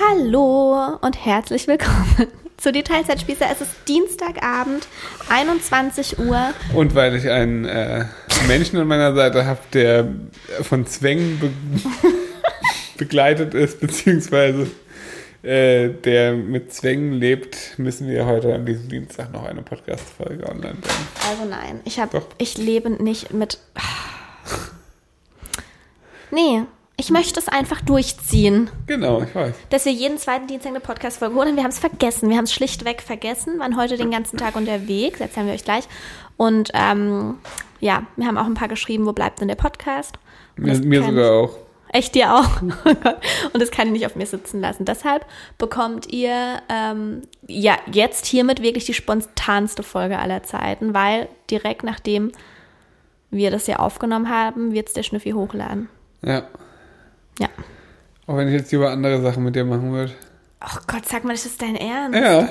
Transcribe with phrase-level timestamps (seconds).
[0.00, 3.44] Hallo und herzlich willkommen zu die Teilzeitspießer.
[3.52, 4.88] Es ist Dienstagabend,
[5.28, 6.54] 21 Uhr.
[6.74, 8.06] Und weil ich einen äh,
[8.48, 10.08] Menschen an meiner Seite habe, der
[10.62, 11.50] von Zwängen be
[12.96, 14.70] begleitet ist, beziehungsweise
[15.42, 20.76] äh, der mit Zwängen lebt, müssen wir heute an diesem Dienstag noch eine Podcast-Folge online
[20.80, 21.08] bringen.
[21.28, 22.28] Also nein, ich Doch.
[22.38, 23.58] ich lebe nicht mit.
[26.30, 26.62] Nee,
[27.02, 28.70] ich möchte es einfach durchziehen.
[28.86, 29.54] Genau, ich weiß.
[29.70, 31.56] dass wir jeden zweiten Dienstag eine Podcast-Folge holen.
[31.56, 32.30] Wir haben es vergessen.
[32.30, 33.58] Wir haben es schlichtweg vergessen.
[33.58, 35.18] Waren heute den ganzen Tag unterwegs.
[35.18, 35.88] Erzählen wir euch gleich.
[36.36, 37.38] Und ähm,
[37.80, 40.20] ja, wir haben auch ein paar geschrieben, wo bleibt denn der Podcast?
[40.54, 41.50] Mir, mir sogar auch.
[41.88, 42.62] Echt dir auch.
[42.84, 43.48] Oh.
[43.52, 44.84] Und das kann ich nicht auf mir sitzen lassen.
[44.84, 45.26] Deshalb
[45.58, 52.30] bekommt ihr ähm, ja jetzt hiermit wirklich die spontanste Folge aller Zeiten, weil direkt nachdem
[53.30, 55.88] wir das ja aufgenommen haben, wird es der Schnüffi hochladen.
[56.24, 56.44] Ja.
[57.42, 57.48] Ja.
[58.26, 60.12] Auch wenn ich jetzt lieber andere Sachen mit dir machen würde.
[60.60, 62.18] Ach Gott, sag mal, das ist dein Ernst.
[62.18, 62.48] Ja.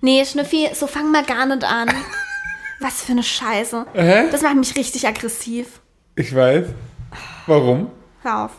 [0.00, 1.88] Nee, Schnüffi, so fang mal gar nicht an.
[2.80, 3.86] Was für eine Scheiße.
[3.92, 4.24] Hä?
[4.32, 5.80] Das macht mich richtig aggressiv.
[6.16, 6.66] Ich weiß.
[7.46, 7.90] Warum?
[8.22, 8.52] Hör auf.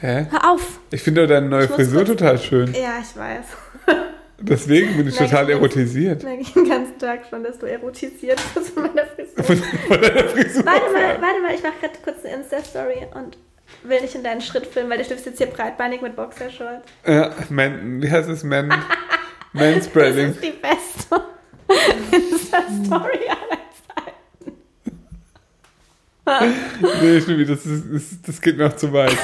[0.00, 0.26] Hä?
[0.30, 0.80] Hör auf.
[0.90, 2.72] Ich finde deine neue Frisur kurz- total schön.
[2.74, 3.44] Ja, ich weiß.
[4.40, 6.24] Deswegen bin ich Nein, total ich erotisiert.
[6.24, 9.44] Merke ich den ganzen Tag schon, dass du erotisiert bist von meiner Frisur.
[9.44, 10.64] Von, von deiner Frisur.
[10.66, 13.36] Warte mal, warte mal, ich mache gerade kurz eine Insta-Story und
[13.84, 16.86] will nicht in deinen Schritt filmen, weil der Stift sitzt hier breitbeinig mit Boxershorts.
[17.06, 18.44] Ja, man, wie heißt es?
[18.44, 18.70] Man,
[19.54, 20.30] Das Manspreading.
[20.30, 21.22] ist die beste
[22.16, 23.58] Insta-Story aller
[26.26, 26.54] Zeiten.
[27.02, 29.16] Nee, Schnübi, das, ist, das, das geht mir auch zu weit.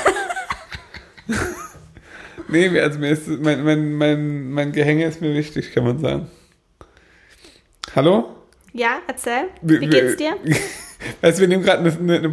[2.49, 6.31] nee, also mir ist, mein, mein, mein, mein Gehänge ist mir wichtig, kann man sagen.
[7.97, 8.37] Hallo?
[8.75, 9.49] Ja, erzähl.
[9.63, 10.37] Wie geht's dir?
[11.23, 12.31] Weißt du, wir nehmen gerade eine, eine, eine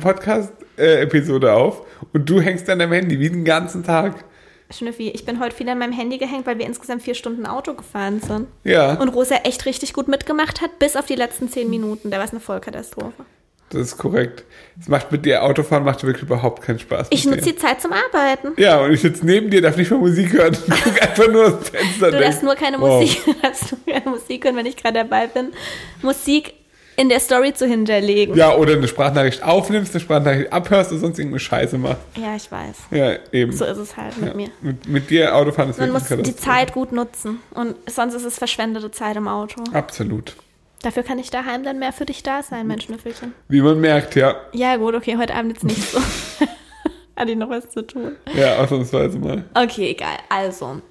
[0.76, 1.82] Podcast-Episode auf
[2.14, 4.24] und du hängst an deinem Handy wie den ganzen Tag.
[4.72, 7.76] Schnüffi, ich bin heute viel an meinem Handy gehängt, weil wir insgesamt vier Stunden Auto
[7.76, 8.48] gefahren sind.
[8.64, 12.10] Ja, Und Rosa echt richtig gut mitgemacht hat, bis auf die letzten zehn Minuten.
[12.10, 13.26] Da war es eine Vollkatastrophe.
[13.70, 14.44] das ist korrekt.
[14.82, 17.08] Es macht mit dir Autofahren macht wirklich überhaupt keinen Spaß.
[17.12, 18.54] Ich nutze die Zeit zum Arbeiten.
[18.58, 20.54] Ja, und ich sitze neben dir, darf nicht mal Musik hören.
[20.68, 22.12] Ich guck einfach nur aus dem Fenster.
[22.12, 23.00] Du darfst nur keine wow.
[23.02, 25.54] Musik, du darfst nur keine Musik hören, wenn ich gerade dabei bin,
[26.02, 26.56] Musik
[26.98, 28.36] in der Story zu hinterlegen.
[28.36, 32.02] Ja, oder eine Sprachnachricht aufnimmst, eine Sprachnachricht abhörst und sonst irgendeine Scheiße machst.
[32.16, 32.76] Ja, ich weiß.
[32.92, 33.52] Ja, eben.
[33.52, 34.50] So ist es halt mit mir.
[34.62, 36.36] Mit, mit dir Autofahren ist Man muss die.
[36.36, 37.40] Zeit gut nutzen.
[37.52, 39.62] Und sonst ist es verschwendete Zeit im Auto.
[39.74, 40.36] Absolut.
[40.82, 43.34] Dafür kann ich daheim dann mehr für dich da sein, mein Schnüffelchen.
[43.48, 44.36] Wie man merkt, ja.
[44.54, 46.00] Ja, gut, okay, heute Abend jetzt nicht so.
[47.16, 48.16] Hatte ich noch was zu tun.
[48.36, 49.46] Ja, ausnahmsweise mal.
[49.54, 50.18] Okay, egal.
[50.30, 50.82] Also.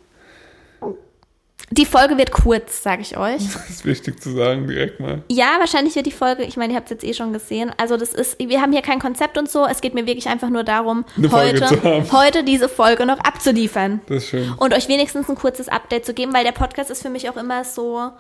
[1.71, 3.43] Die Folge wird kurz, sage ich euch.
[3.53, 5.23] Das ist wichtig zu sagen, direkt mal.
[5.29, 7.73] Ja, wahrscheinlich wird die Folge, ich meine, ihr habt es jetzt eh schon gesehen.
[7.79, 9.67] Also das ist, wir haben hier kein Konzept und so.
[9.67, 14.01] Es geht mir wirklich einfach nur darum, heute, heute diese Folge noch abzuliefern.
[14.07, 14.53] Das ist schön.
[14.59, 17.37] Und euch wenigstens ein kurzes Update zu geben, weil der Podcast ist für mich auch
[17.37, 18.11] immer so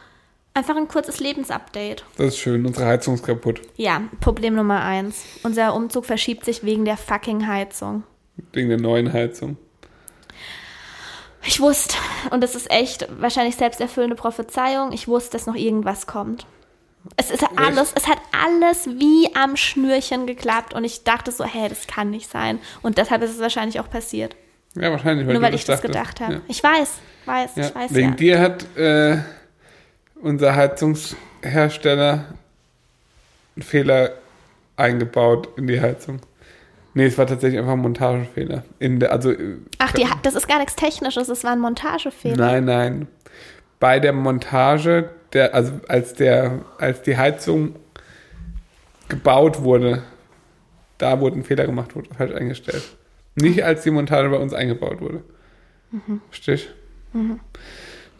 [0.54, 2.04] einfach ein kurzes Lebensupdate.
[2.16, 2.64] Das ist schön.
[2.64, 3.60] Unsere Heizung ist kaputt.
[3.76, 5.24] Ja, Problem Nummer eins.
[5.42, 8.04] Unser Umzug verschiebt sich wegen der fucking Heizung.
[8.52, 9.58] Wegen der neuen Heizung.
[11.46, 11.96] Ich wusste,
[12.30, 16.46] und das ist echt wahrscheinlich selbsterfüllende Prophezeiung, ich wusste, dass noch irgendwas kommt.
[17.16, 21.68] Es ist alles, es hat alles wie am Schnürchen geklappt und ich dachte so, hey,
[21.68, 22.58] das kann nicht sein.
[22.80, 24.34] Und deshalb ist es wahrscheinlich auch passiert.
[24.74, 26.34] Ja, wahrscheinlich, weil Nur weil ich das gedacht habe.
[26.34, 26.40] Ja.
[26.48, 26.92] Ich weiß,
[27.26, 27.66] weiß, Ja.
[27.66, 28.14] ich weiß Wegen ja.
[28.14, 29.18] dir hat äh,
[30.20, 32.24] unser Heizungshersteller
[33.56, 34.12] einen Fehler
[34.76, 36.20] eingebaut in die Heizung.
[36.94, 38.64] Nee, es war tatsächlich einfach ein Montagefehler.
[38.78, 42.36] In der, also, äh, Ach, die, das ist gar nichts Technisches, es war ein Montagefehler.
[42.36, 43.08] Nein, nein.
[43.80, 47.74] Bei der Montage, der, also als der, als die Heizung
[49.08, 50.04] gebaut wurde,
[50.98, 52.84] da wurde ein Fehler gemacht, wurde falsch eingestellt.
[53.34, 55.22] Nicht als die Montage bei uns eingebaut wurde.
[56.30, 56.68] Verstehst
[57.12, 57.40] du?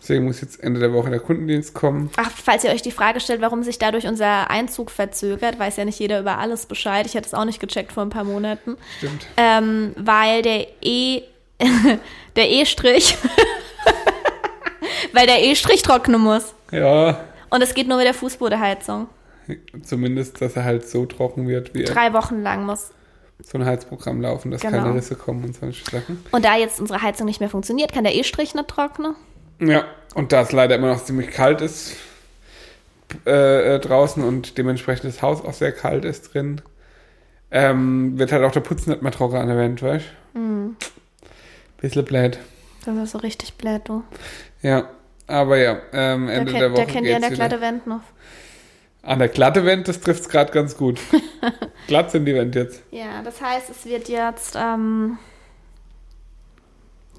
[0.04, 2.10] Deswegen muss jetzt Ende der Woche der Kundendienst kommen.
[2.18, 5.86] Ach, falls ihr euch die Frage stellt, warum sich dadurch unser Einzug verzögert, weiß ja
[5.86, 7.06] nicht jeder über alles Bescheid.
[7.06, 8.76] Ich hätte es auch nicht gecheckt vor ein paar Monaten.
[8.98, 9.26] Stimmt.
[9.38, 11.22] Ähm, weil der E,
[12.36, 13.16] der E-Strich,
[15.14, 16.54] weil der E-Strich trocknen muss.
[16.70, 19.08] Ja, Und es geht nur mit der Fußbodenheizung.
[19.82, 22.90] zumindest, dass er halt so trocken wird, wie er Drei Wochen lang muss.
[23.42, 24.78] so ein Heizprogramm laufen, dass Genau.
[24.82, 26.22] keine Risse kommen und solche Sachen.
[26.30, 29.14] Und da jetzt unsere Heizung nicht mehr funktioniert, kann der E-Strich nicht trocknen.
[29.60, 29.84] Ja,
[30.14, 31.96] und da es leider immer noch ziemlich kalt ist
[33.26, 36.60] äh, äh, draußen und dementsprechend das Haus auch sehr kalt ist drin,
[37.50, 40.38] ähm, wird halt auch der Putz nicht mehr trocken an der Wand, weißt du?
[40.38, 40.76] Mhm.
[41.80, 42.38] Bisschen blöd.
[42.84, 44.02] Das ist so richtig blöd, du.
[44.62, 44.88] Ja,
[45.26, 47.86] aber ja, ähm, Der, Ende kennt- der Woche der kennt ja an der glatte Wand
[47.86, 48.00] noch.
[49.02, 50.98] An der glatte Wand, das trifft es gerade ganz gut.
[51.88, 52.82] Glatt sind die Wand jetzt.
[52.90, 55.18] Ja, das heißt, es wird jetzt, ähm,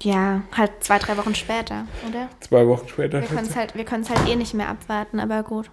[0.02, 2.28] Ja, halt zwei, drei Wochen später, oder?
[2.40, 3.20] Zwei Wochen später.
[3.20, 5.70] Wir können es halt, wir halt eh nicht mehr abwarten, aber gut.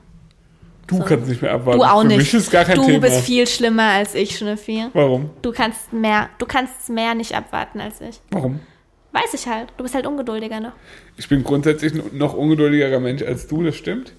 [0.87, 1.03] du so.
[1.03, 1.79] kannst nicht mehr abwarten.
[1.79, 2.17] Du auch Für nicht.
[2.17, 2.99] mich ist gar kein du Thema.
[2.99, 4.85] bist viel schlimmer als ich, Schnüffi.
[4.93, 5.31] Warum?
[5.41, 8.21] Du kannst mehr, du kannst mehr nicht abwarten als ich.
[8.31, 8.61] Warum?
[9.11, 9.71] Weiß ich halt.
[9.77, 10.71] Du bist halt ungeduldiger noch.
[11.17, 14.13] Ich bin grundsätzlich ein noch ungeduldigerer Mensch als du, das stimmt.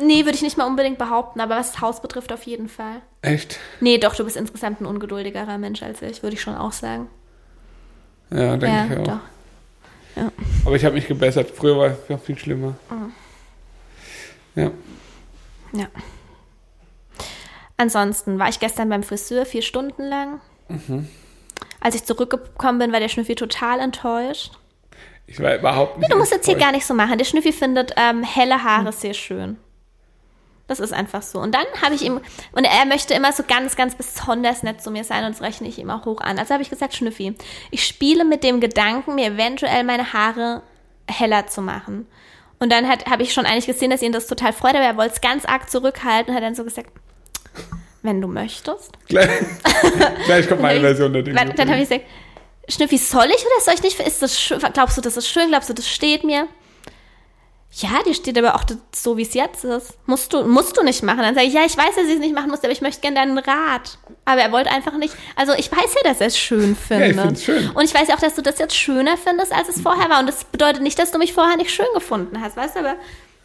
[0.00, 3.00] Nee, würde ich nicht mal unbedingt behaupten, aber was das Haus betrifft, auf jeden Fall.
[3.22, 3.58] Echt?
[3.80, 7.08] Nee, doch, du bist insgesamt ein ungeduldigerer Mensch als ich, würde ich schon auch sagen.
[8.30, 9.04] Ja, denke ja, ich auch.
[9.04, 9.20] doch.
[10.64, 11.50] Aber ich habe mich gebessert.
[11.54, 12.74] Früher war es noch viel schlimmer.
[12.90, 13.12] Mhm.
[14.54, 14.70] Ja.
[15.72, 15.86] Ja.
[17.76, 20.40] Ansonsten war ich gestern beim Friseur vier Stunden lang.
[20.68, 21.08] Mhm.
[21.80, 24.52] Als ich zurückgekommen bin, war der Schnüffi total enttäuscht.
[25.26, 26.10] Ich war überhaupt nicht.
[26.10, 26.70] Du musst jetzt hier enttäuscht.
[26.72, 27.18] gar nicht so machen.
[27.18, 29.58] Der Schnüffi findet ähm, helle Haare sehr schön.
[30.68, 31.38] Das ist einfach so.
[31.38, 32.20] Und dann habe ich ihm,
[32.52, 35.68] und er möchte immer so ganz, ganz besonders nett zu mir sein und das rechne
[35.68, 36.38] ich ihm auch hoch an.
[36.38, 37.34] Also habe ich gesagt, Schnüffi,
[37.70, 40.62] ich spiele mit dem Gedanken, mir eventuell meine Haare
[41.08, 42.06] heller zu machen.
[42.58, 45.14] Und dann habe ich schon eigentlich gesehen, dass ihn das total freut, aber er wollte
[45.14, 46.90] es ganz arg zurückhalten und hat dann so gesagt,
[48.02, 48.92] wenn du möchtest.
[49.08, 49.28] Gleich,
[50.24, 51.36] gleich kommt meine Version der Dinge.
[51.54, 52.06] Dann habe ich gesagt,
[52.68, 54.00] Schnüffi, soll ich oder soll ich nicht?
[54.00, 54.58] Ist das schön?
[54.72, 55.48] Glaubst du, das ist schön?
[55.48, 56.48] Glaubst du, das steht mir?
[57.78, 58.64] Ja, dir steht aber auch
[58.94, 59.98] so, wie es jetzt ist.
[60.06, 61.18] Musst du, musst du nicht machen.
[61.18, 63.02] Dann sage ich, ja, ich weiß, dass ich es nicht machen muss, aber ich möchte
[63.02, 63.98] gerne deinen Rat.
[64.24, 65.14] Aber er wollte einfach nicht.
[65.36, 67.10] Also ich weiß ja, dass er es schön findet.
[67.16, 67.70] ich find's schön.
[67.72, 70.20] Und ich weiß ja auch, dass du das jetzt schöner findest, als es vorher war.
[70.20, 72.80] Und das bedeutet nicht, dass du mich vorher nicht schön gefunden hast, weißt du?
[72.80, 72.94] Aber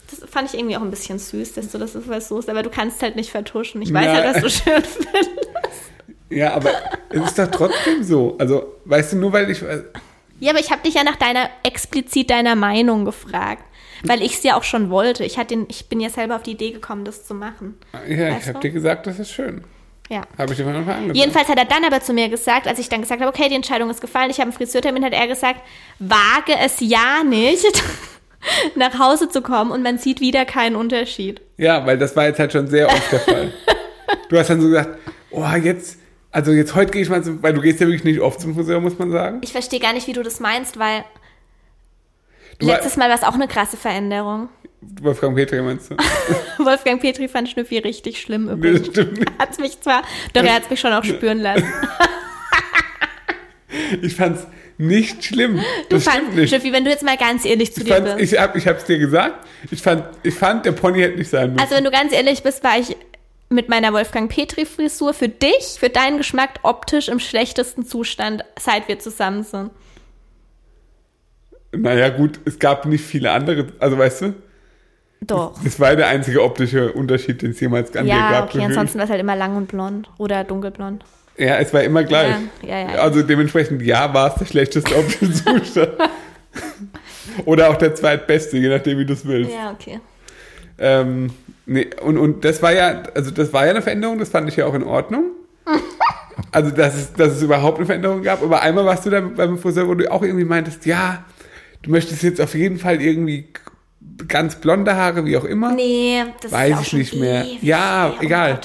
[0.09, 2.49] das fand ich irgendwie auch ein bisschen süß, dass du das so versuchst.
[2.49, 3.81] Aber du kannst halt nicht vertuschen.
[3.81, 4.13] Ich weiß Ja.
[4.23, 4.81] ja, dass du schön
[5.11, 5.29] findest.
[6.29, 6.71] Ja, aber
[7.09, 8.37] es ist doch trotzdem so.
[8.39, 9.61] Also, weißt du, nur weil ich.
[10.39, 13.65] Ja, aber ich habe dich ja nach deiner, explizit deiner Meinung gefragt.
[14.03, 15.23] Weil ich es ja auch schon wollte.
[15.23, 17.77] Ich, hatte ich bin ja selber auf die Idee gekommen, das zu machen.
[18.07, 19.63] Ja, Weißt ich habe dir gesagt, das ist schön.
[20.09, 20.23] Ja.
[20.37, 21.17] Habe ich dir von Anfang an gesagt.
[21.17, 23.55] Jedenfalls hat er dann aber zu mir gesagt, als ich dann gesagt habe, okay, die
[23.55, 25.61] Entscheidung ist gefallen, ich habe einen Friseurtermin, hat er gesagt,
[25.99, 27.81] wage es ja nicht,
[28.75, 31.39] nach Hause zu kommen und man sieht wieder keinen Unterschied.
[31.57, 33.53] Ja, weil das war jetzt halt schon sehr oft der Fall.
[34.27, 34.97] Du hast dann so gesagt,
[35.29, 35.97] oh, jetzt,
[36.31, 38.55] also jetzt heute gehe ich mal zum, weil du gehst ja wirklich nicht oft zum
[38.55, 39.39] Friseur, muss man sagen.
[39.41, 41.05] Ich verstehe gar nicht, wie du das meinst, weil
[42.59, 44.49] Du letztes Mal war es auch eine krasse Veränderung.
[45.01, 45.95] Wolfgang Petri meinst du?
[46.65, 48.79] Wolfgang Petri fand Schnüffi richtig schlimm Nee, übrigens.
[48.81, 49.31] das stimmt nicht.
[49.39, 50.01] Hat's mich zwar,
[50.33, 51.65] doch er hat es mich schon auch spüren lassen.
[54.01, 54.45] Ich fand's
[54.77, 55.57] nicht schlimm.
[55.89, 56.49] Du Das fandst, nicht.
[56.49, 58.19] Schnüffi, wenn du jetzt mal ganz ehrlich zu Ich, dir bist.
[58.33, 59.45] ich, hab, ich hab's dir gesagt.
[59.69, 61.59] Ich fand, ich fand, der Pony hätte nicht sein müssen.
[61.61, 62.95] Also wenn du ganz ehrlich bist, war ich
[63.49, 68.87] mit meiner Wolfgang Petri Frisur für dich, für deinen Geschmack optisch im schlechtesten Zustand, seit
[68.87, 69.71] wir zusammen sind.
[71.75, 74.33] Naja, gut, es gab nicht viele andere, also weißt du,
[75.21, 75.53] Doch.
[75.63, 78.43] das war der einzige optische Unterschied, den es jemals an Ja, gab.
[78.43, 78.65] okay, gefühlt.
[78.69, 81.03] ansonsten war es halt immer lang und blond oder dunkelblond.
[81.37, 82.35] Ja, es war immer gleich.
[82.61, 82.99] Ja, ja, ja.
[82.99, 85.91] Also dementsprechend, ja, war es der schlechteste optische Zustand.
[87.45, 89.51] Oder auch der zweitbeste, je nachdem, wie du es willst.
[89.51, 89.99] Ja, okay.
[90.77, 91.31] Ähm,
[91.65, 94.57] nee, und, und das war ja, also das war ja eine Veränderung, das fand ich
[94.57, 95.31] ja auch in Ordnung.
[96.53, 98.41] Also, dass es, dass es überhaupt eine Veränderung gab.
[98.41, 101.23] Aber einmal warst du da beim Friseur, wo du auch irgendwie meintest, ja,
[101.83, 103.49] du möchtest jetzt auf jeden Fall irgendwie
[104.27, 105.73] ganz blonde Haare, wie auch immer.
[105.73, 107.45] Nee, das Weiß ist ich nicht mehr.
[107.61, 108.59] Ja, um egal.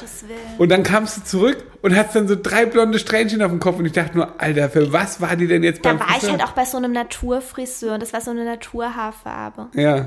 [0.58, 3.78] Und dann kamst du zurück und hast dann so drei blonde Strähnchen auf dem Kopf
[3.78, 6.14] und ich dachte nur, Alter, für was war die denn jetzt Da beim war ich
[6.16, 6.32] Friseur?
[6.32, 9.69] halt auch bei so einem Naturfriseur und das war so eine Naturhaarfarbe.
[9.74, 10.06] Ja.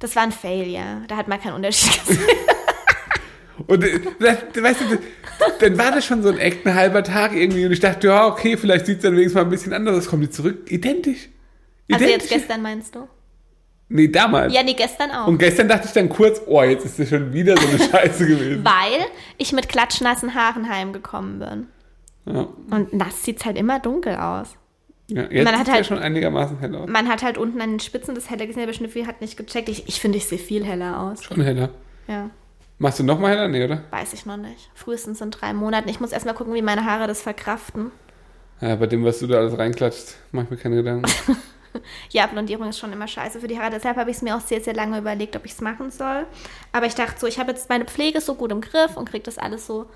[0.00, 1.02] Das war ein Fail, ja.
[1.08, 2.22] Da hat man keinen Unterschied gesehen.
[3.66, 4.98] Und äh, das, weißt du,
[5.60, 8.26] dann war das schon so ein Act, ein halber Tag irgendwie und ich dachte, ja,
[8.26, 10.06] okay, vielleicht sieht es dann wenigstens mal ein bisschen anders aus.
[10.08, 10.70] Kommt die zurück?
[10.70, 11.28] Identisch.
[11.92, 13.08] Also jetzt gestern meinst du?
[13.88, 14.52] Nee, damals.
[14.54, 15.26] Ja, nee, gestern auch.
[15.26, 18.26] Und gestern dachte ich dann kurz, oh, jetzt ist das schon wieder so eine Scheiße
[18.26, 18.64] gewesen.
[18.64, 21.66] Weil ich mit klatschnassen Haaren heimgekommen bin.
[22.26, 24.56] Ja, Und nass sieht's halt immer dunkel aus.
[25.08, 26.88] ja jetzt Man hat sieht halt- ja schon einigermaßen hell aus.
[26.88, 29.68] Man hat halt unten an den Spitzen das heller gesehen, aber Schnüffi hat nicht gecheckt.
[29.68, 31.22] Ich, ich finde, ich sehe viel heller aus.
[31.22, 31.68] Schon heller.
[32.08, 32.30] Ja,
[32.78, 33.46] Machst du noch mal heller?
[33.48, 33.84] Nee, oder?
[33.90, 34.70] weiß ich noch nicht.
[34.74, 35.88] Frühestens in drei Monaten.
[35.88, 37.92] Ich muss erstmal gucken, wie meine Haare das verkraften.
[38.60, 41.04] Ja, bei dem, was du da alles reinklatscht, mach ich mir keine Gedanken.
[42.10, 43.70] Ja, Blondierung ist schon immer scheiße für die Haare.
[43.70, 46.26] Deshalb habe ich es mir auch sehr, sehr lange überlegt, ob ich es machen soll.
[46.72, 49.24] Aber ich dachte so, ich habe jetzt meine Pflege so gut im Griff und kriege
[49.24, 49.86] das alles so,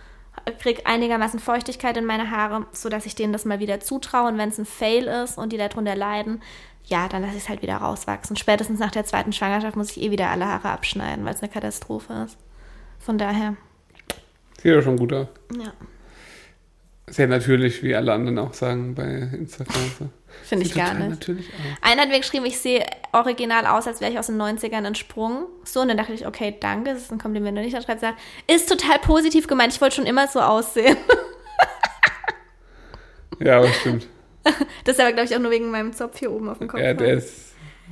[0.61, 4.29] kriege einigermaßen Feuchtigkeit in meine Haare, sodass ich denen das mal wieder zutraue.
[4.29, 6.43] Und wenn es ein Fail ist und die darunter leiden,
[6.85, 8.37] ja, dann lasse ich es halt wieder rauswachsen.
[8.37, 11.51] Spätestens nach der zweiten Schwangerschaft muss ich eh wieder alle Haare abschneiden, weil es eine
[11.53, 12.39] Katastrophe ist.
[12.99, 13.57] Von daher,
[14.63, 15.29] Sieht doch schon gut aus.
[15.57, 15.73] ja,
[17.11, 19.91] Sehr natürlich, wie alle anderen auch sagen bei Instagram.
[19.99, 20.09] So.
[20.45, 21.11] finde ich gar nicht.
[21.11, 21.79] natürlich aus.
[21.83, 25.45] Einer hat mir geschrieben, ich sehe original aus, als wäre ich aus den 90ern entsprungen.
[25.65, 28.03] So, und dann dachte ich, okay, danke, das ist ein Kompliment, und nicht dann schreibt
[28.03, 28.15] er,
[28.47, 30.97] ist total positiv gemeint, ich wollte schon immer so aussehen.
[33.41, 34.07] Ja, aber stimmt.
[34.85, 36.81] Das ist aber, glaube ich, auch nur wegen meinem Zopf hier oben auf dem Kopf.
[36.81, 37.13] Ja, der ne?
[37.15, 37.48] ist.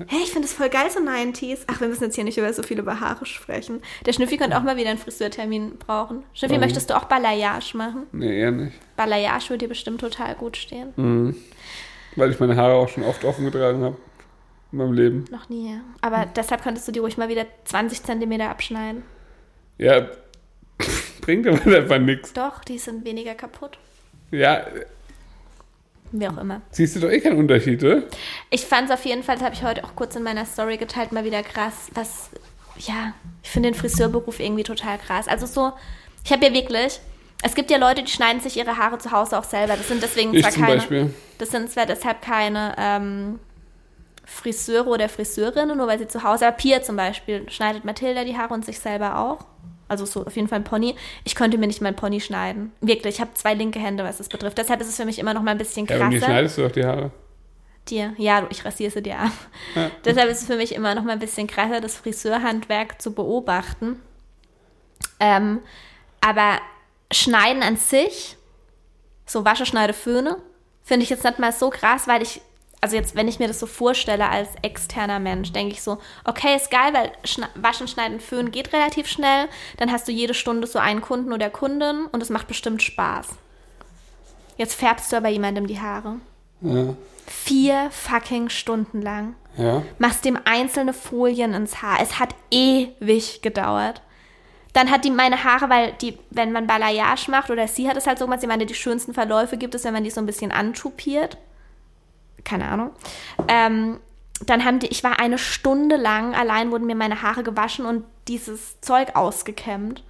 [0.09, 1.61] Hey, ich finde das voll geil, so 90s.
[1.67, 3.81] Ach, wir müssen jetzt hier nicht über so viel über Haare sprechen.
[4.05, 6.23] Der Schnüffi könnte auch mal wieder einen Friseurtermin brauchen.
[6.35, 6.61] Schnüffi, Warum?
[6.61, 8.07] möchtest du auch Balayage machen?
[8.13, 8.77] Nee, eher nicht.
[8.97, 10.93] Balayage würde dir bestimmt total gut stehen.
[10.97, 11.37] Mhm.
[12.17, 13.97] Weil ich meine Haare auch schon oft offen getragen habe.
[14.73, 15.25] In meinem Leben.
[15.31, 15.79] Noch nie.
[16.01, 19.03] Aber deshalb könntest du die ruhig mal wieder 20 Zentimeter abschneiden.
[19.79, 20.09] Ja,
[21.21, 22.33] bringt aber einfach nichts.
[22.33, 23.79] Doch, die sind weniger kaputt.
[24.31, 24.65] Ja,
[26.13, 26.61] Wie auch immer.
[26.71, 28.03] siehst du doch eh keinen Unterschied, oder?
[28.51, 30.77] Ich fand es auf jeden Fall, das habe ich heute auch kurz in meiner Story
[30.77, 32.31] geteilt, mal wieder krass, was,
[32.79, 35.29] ja, ich finde den Friseurberuf irgendwie total krass.
[35.29, 35.73] Also so,
[36.25, 37.01] ich habe ja wirklich,
[37.43, 39.77] es gibt ja Leute, die schneiden sich ihre Haare zu Hause auch selber.
[39.77, 41.15] Das sind deswegen Ich zwar zum keine, Beispiel.
[41.39, 43.39] das sind zwar deshalb keine ähm,
[44.25, 48.37] Friseure oder Friseurinnen, nur weil sie zu Hause, aber Pia zum Beispiel schneidet Mathilda die
[48.37, 49.45] Haare und sich selber auch.
[49.89, 50.95] Also so auf jeden Fall ein Pony.
[51.25, 52.73] Ich könnte mir nicht mein Pony schneiden.
[52.81, 54.59] Wirklich, ich habe zwei linke Hände, was das betrifft.
[54.59, 56.33] Deshalb ist es für mich immer noch mal ein bisschen Ja, aber mir krasser.
[56.33, 57.11] schneidest du doch die Haare.
[57.89, 59.31] Dir, ja, du- ich rasiere sie dir ab.
[59.77, 59.91] Ja.
[60.05, 64.01] Deshalb ist es für mich immer noch mal ein bisschen krasser, das Friseurhandwerk zu beobachten.
[65.21, 65.61] Ähm,
[66.21, 66.59] aber
[67.13, 68.37] Schneiden an sich,
[69.25, 70.39] so Wasche, Schneide, Föhne,
[70.83, 72.41] finde ich jetzt nicht mal so krass, weil ich,
[72.81, 76.55] also jetzt, wenn ich mir das so vorstelle als externer Mensch, denke ich so, okay,
[76.55, 79.49] ist geil, weil Schna Waschen, Schneiden, Föhnen geht relativ schnell.
[79.79, 83.29] Dann hast du jede Stunde so einen Kunden oder Kundin und es macht bestimmt Spaß.
[84.57, 86.17] Jetzt färbst du aber jemandem die Haare.
[86.61, 86.95] Ja.
[87.27, 89.35] Vier fucking Stunden lang.
[89.57, 89.83] Ja.
[89.99, 91.99] Machst dem einzelne Folien ins Haar.
[92.01, 94.03] Es hat ewig gedauert.
[94.75, 98.07] Dann hat die meine Haare, weil die, wenn man Balayage macht, oder sie hat es
[98.07, 100.27] halt so gemacht, sie meinte, die schönsten Verläufe gibt es, wenn man die so ein
[100.27, 101.39] bisschen antupiert.
[102.47, 102.93] Keine Ahnung.
[103.49, 103.99] Ähm,
[104.47, 108.05] dann haben die, ich war eine Stunde lang, allein wurden mir meine Haare gewaschen und
[108.29, 110.03] dieses Zeug ausgekämmt.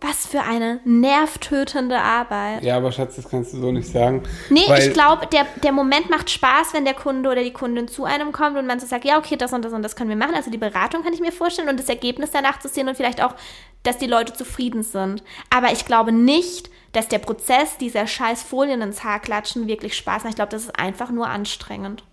[0.00, 2.62] Was für eine nervtötende Arbeit.
[2.62, 4.22] Ja, aber Schatz, das kannst du so nicht sagen.
[4.50, 8.04] Nee, ich glaube, der, der Moment macht Spaß, wenn der Kunde oder die Kundin zu
[8.04, 10.16] einem kommt und man so sagt, ja, okay, das und das und das können wir
[10.16, 10.34] machen.
[10.34, 13.22] Also die Beratung kann ich mir vorstellen und das Ergebnis danach zu sehen und vielleicht
[13.22, 13.34] auch,
[13.82, 15.22] dass die Leute zufrieden sind.
[15.48, 20.22] Aber ich glaube nicht, dass der Prozess dieser scheiß Folien ins Haar klatschen wirklich Spaß
[20.22, 20.32] macht.
[20.32, 22.04] Ich glaube, das ist einfach nur anstrengend.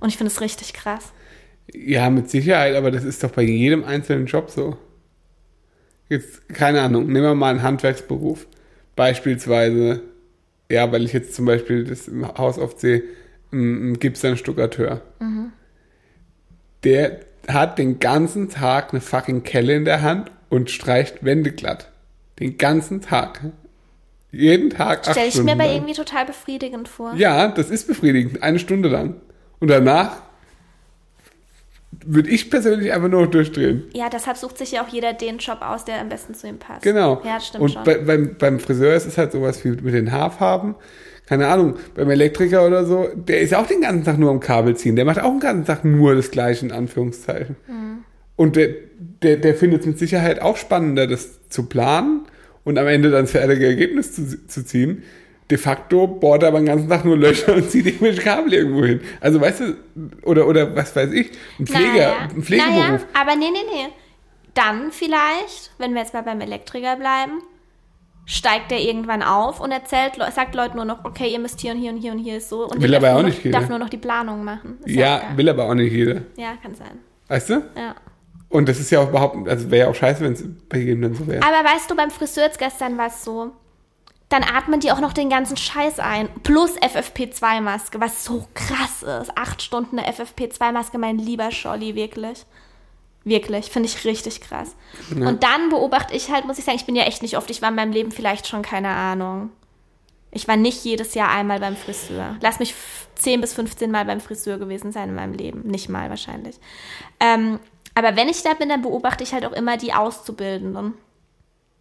[0.00, 1.12] Und ich finde es richtig krass.
[1.74, 4.78] Ja, mit Sicherheit, aber das ist doch bei jedem einzelnen Job so.
[6.08, 8.46] Jetzt, keine Ahnung, nehmen wir mal einen Handwerksberuf.
[8.96, 10.00] Beispielsweise,
[10.70, 13.02] ja, weil ich jetzt zum Beispiel das im Haus oft sehe,
[13.52, 15.02] ein, Gipsern-Stuckateur.
[16.84, 21.90] Der hat den ganzen Tag eine fucking Kelle in der Hand und streicht Wände glatt.
[22.38, 23.40] Den ganzen Tag.
[24.30, 25.74] Jeden Tag acht Stelle ich mir aber lang.
[25.74, 27.14] irgendwie total befriedigend vor.
[27.16, 28.42] Ja, das ist befriedigend.
[28.42, 29.16] Eine Stunde lang.
[29.58, 30.22] Und danach
[32.04, 33.84] würde ich persönlich einfach nur noch durchdrehen.
[33.94, 36.58] Ja, deshalb sucht sich ja auch jeder den Job aus, der am besten zu ihm
[36.58, 36.82] passt.
[36.82, 37.22] Genau.
[37.24, 37.84] Ja, stimmt Und schon.
[37.84, 40.74] bei, beim, beim Friseur ist es halt sowas wie mit den Haarfarben.
[41.26, 44.76] Keine Ahnung, beim Elektriker oder so, der ist auch den ganzen Tag nur am Kabel
[44.76, 44.96] ziehen.
[44.96, 47.56] Der macht auch den ganzen Tag nur das Gleiche, in Anführungszeichen.
[47.66, 48.04] Mhm.
[48.36, 48.68] Und der,
[49.22, 52.26] der, der findet es mit Sicherheit auch spannender, das zu planen
[52.68, 55.02] und am Ende dann das fertige Ergebnis zu, zu ziehen.
[55.50, 58.84] De facto bohrt er aber den ganzen Tag nur Löcher und zieht irgendwelche Kabel irgendwo
[58.84, 59.00] hin.
[59.20, 59.76] Also weißt du,
[60.22, 62.76] oder, oder was weiß ich, ein Pfleger, Naja, ein Pflegeberuf.
[62.76, 63.86] Naja, aber nee, nee, nee.
[64.52, 67.40] Dann vielleicht, wenn wir jetzt mal beim Elektriker bleiben,
[68.26, 71.78] steigt er irgendwann auf und erzählt, sagt Leuten nur noch, okay, ihr müsst hier und
[71.78, 72.66] hier und hier und hier ist so.
[72.68, 73.60] Und Will aber auch nur nicht noch, jeder.
[73.60, 74.76] darf nur noch die Planung machen.
[74.84, 76.20] Ist Ja, will aber auch nicht jeder.
[76.36, 76.98] ja, kann sein.
[77.28, 77.54] Weißt du?
[77.74, 77.94] Ja.
[78.50, 81.02] Und das ist ja auch überhaupt, also wäre ja auch scheiße, wenn es bei jedem
[81.02, 81.42] dann so wäre.
[81.42, 83.52] Aber weißt du, beim Friseur jetzt gestern war es so,
[84.30, 86.28] dann atmen die auch noch den ganzen Scheiß ein.
[86.42, 89.36] Plus FFP2-Maske, was so krass ist.
[89.36, 92.44] Acht Stunden eine FFP2-Maske, mein lieber Scholli, wirklich.
[93.24, 94.74] Wirklich, finde ich richtig krass.
[95.10, 97.60] Und dann beobachte ich halt, muss ich sagen, ich bin ja echt nicht oft, ich
[97.60, 99.50] war in meinem Leben vielleicht schon, keine Ahnung.
[100.30, 102.36] Ich war nicht jedes Jahr einmal beim Friseur.
[102.40, 105.62] Lass mich f- 10 bis 15 Mal beim Friseur gewesen sein in meinem Leben.
[105.66, 106.56] Nicht mal wahrscheinlich.
[107.18, 107.58] Ähm,
[107.98, 110.94] aber wenn ich da bin, dann beobachte ich halt auch immer die Auszubildenden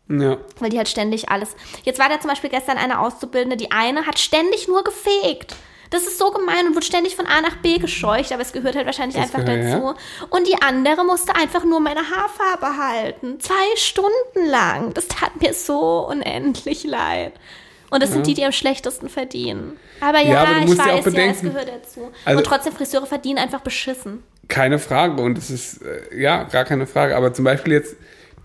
[0.10, 0.38] Ja.
[0.60, 1.56] weil die halt ständig alles.
[1.84, 5.56] Jetzt war da zum Beispiel gestern eine Auszubildende, die eine hat ständig nur gefegt.
[5.90, 8.76] Das ist so gemein und wurde ständig von A nach B gescheucht, aber es gehört
[8.76, 9.96] halt wahrscheinlich Das einfach gehört, dazu.
[10.30, 13.40] Und die andere musste einfach nur meine Haarfarbe halten.
[13.40, 14.94] Zwei Stunden lang.
[14.94, 17.32] Das tat mir so unendlich leid.
[17.90, 19.80] Und das sind die, die am schlechtesten verdienen.
[20.02, 22.12] Aber ja, Ja, aber ich ja weiß, ja, es gehört dazu.
[22.26, 24.24] also- und trotzdem, Friseure verdienen einfach beschissen.
[24.48, 25.22] Keine Frage.
[25.22, 27.16] Und es ist, äh, ja, gar keine Frage.
[27.18, 27.96] Aber zum Beispiel jetzt,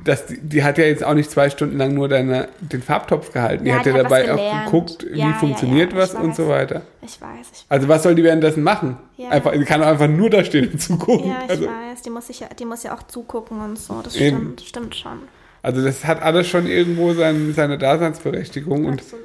[0.05, 3.33] das, die, die hat ja jetzt auch nicht zwei Stunden lang nur deine, den Farbtopf
[3.33, 3.65] gehalten.
[3.65, 5.99] Die Ja, hat die ja hat was dabei auch geguckt, wie Ja, ja, funktioniert ja,
[5.99, 6.37] was ich und weiß.
[6.37, 6.83] so weiter.
[7.03, 8.97] Ich weiß, ich Also was soll die währenddessen machen?
[9.17, 9.29] Ja.
[9.31, 11.31] Einfach, die kann auch einfach nur da stehen und zugucken.
[11.31, 12.03] Ja, ich also, weiß.
[12.05, 14.01] Die muss, sich ja, die muss ja auch zugucken und so.
[14.03, 15.19] Das stimmt, stimmt schon.
[15.63, 18.85] also das hat alles schon irgendwo sein, seine Daseinsberechtigung.
[18.87, 19.25] Und Absolut.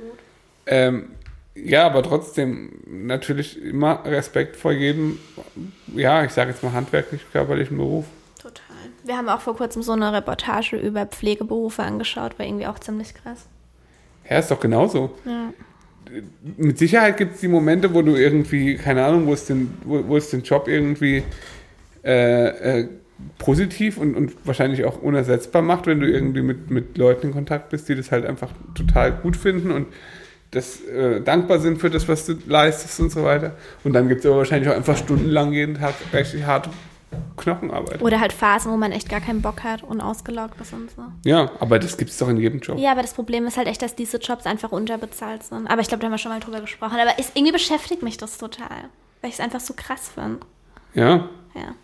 [0.67, 1.09] ähm,
[1.63, 5.17] Ja, aber trotzdem natürlich immer Respekt vor jedem,
[5.95, 8.05] ja, ich sage jetzt mal handwerklich-körperlichen Beruf.
[8.41, 8.63] Total.
[9.03, 13.13] Wir haben auch vor kurzem so eine Reportage über Pflegeberufe angeschaut, war irgendwie auch ziemlich
[13.13, 13.47] krass.
[14.29, 15.17] Ja, ist doch genauso.
[15.25, 15.53] Ja.
[16.57, 20.07] Mit Sicherheit gibt es die Momente, wo du irgendwie, keine Ahnung, wo es den, wo,
[20.07, 21.23] wo es den Job irgendwie
[22.03, 22.87] äh, äh,
[23.39, 27.69] positiv und, und wahrscheinlich auch unersetzbar macht, wenn du irgendwie mit, mit Leuten in Kontakt
[27.69, 29.87] bist, die das halt einfach total gut finden und
[30.51, 33.55] das äh, dankbar sind für das, was du leistest und so weiter.
[33.83, 36.69] Und dann gibt es aber wahrscheinlich auch einfach stundenlang jeden Tag richtig harte
[37.37, 38.01] Knochenarbeit.
[38.01, 41.01] Oder halt Phasen, wo man echt gar keinen Bock hat und ausgelaugt ist und so.
[41.25, 42.77] Ja, aber das gibt es doch in jedem Job.
[42.77, 45.67] Ja, aber das Problem ist halt echt, dass diese Jobs einfach unterbezahlt sind.
[45.67, 46.97] Aber ich glaube, da haben wir schon mal drüber gesprochen.
[46.99, 48.89] Aber es, irgendwie beschäftigt mich das total,
[49.21, 50.39] weil ich es einfach so krass finde.
[50.93, 51.75] Ja, Ja.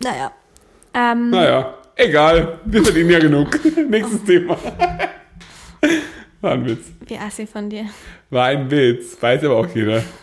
[0.00, 0.30] Naja.
[0.92, 2.60] Ähm, naja, egal.
[2.64, 3.58] Wir verdienen ja genug.
[3.88, 4.56] Nächstes Thema.
[6.40, 6.86] War ein Witz.
[7.06, 7.86] Wie assi von dir.
[8.30, 9.16] War ein Witz.
[9.20, 10.02] Weiß aber auch jeder.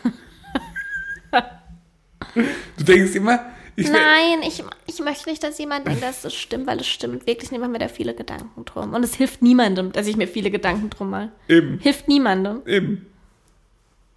[2.77, 3.39] Du denkst immer,
[3.75, 7.27] ich Nein, ich, ich möchte nicht, dass jemand denkt, dass das stimmt, weil es stimmt
[7.27, 7.53] wirklich nicht.
[7.53, 8.93] Ich mache mir da viele Gedanken drum.
[8.93, 11.31] Und es hilft niemandem, dass ich mir viele Gedanken drum mache.
[11.47, 12.61] Eben, Hilft niemandem.
[12.65, 13.05] eben.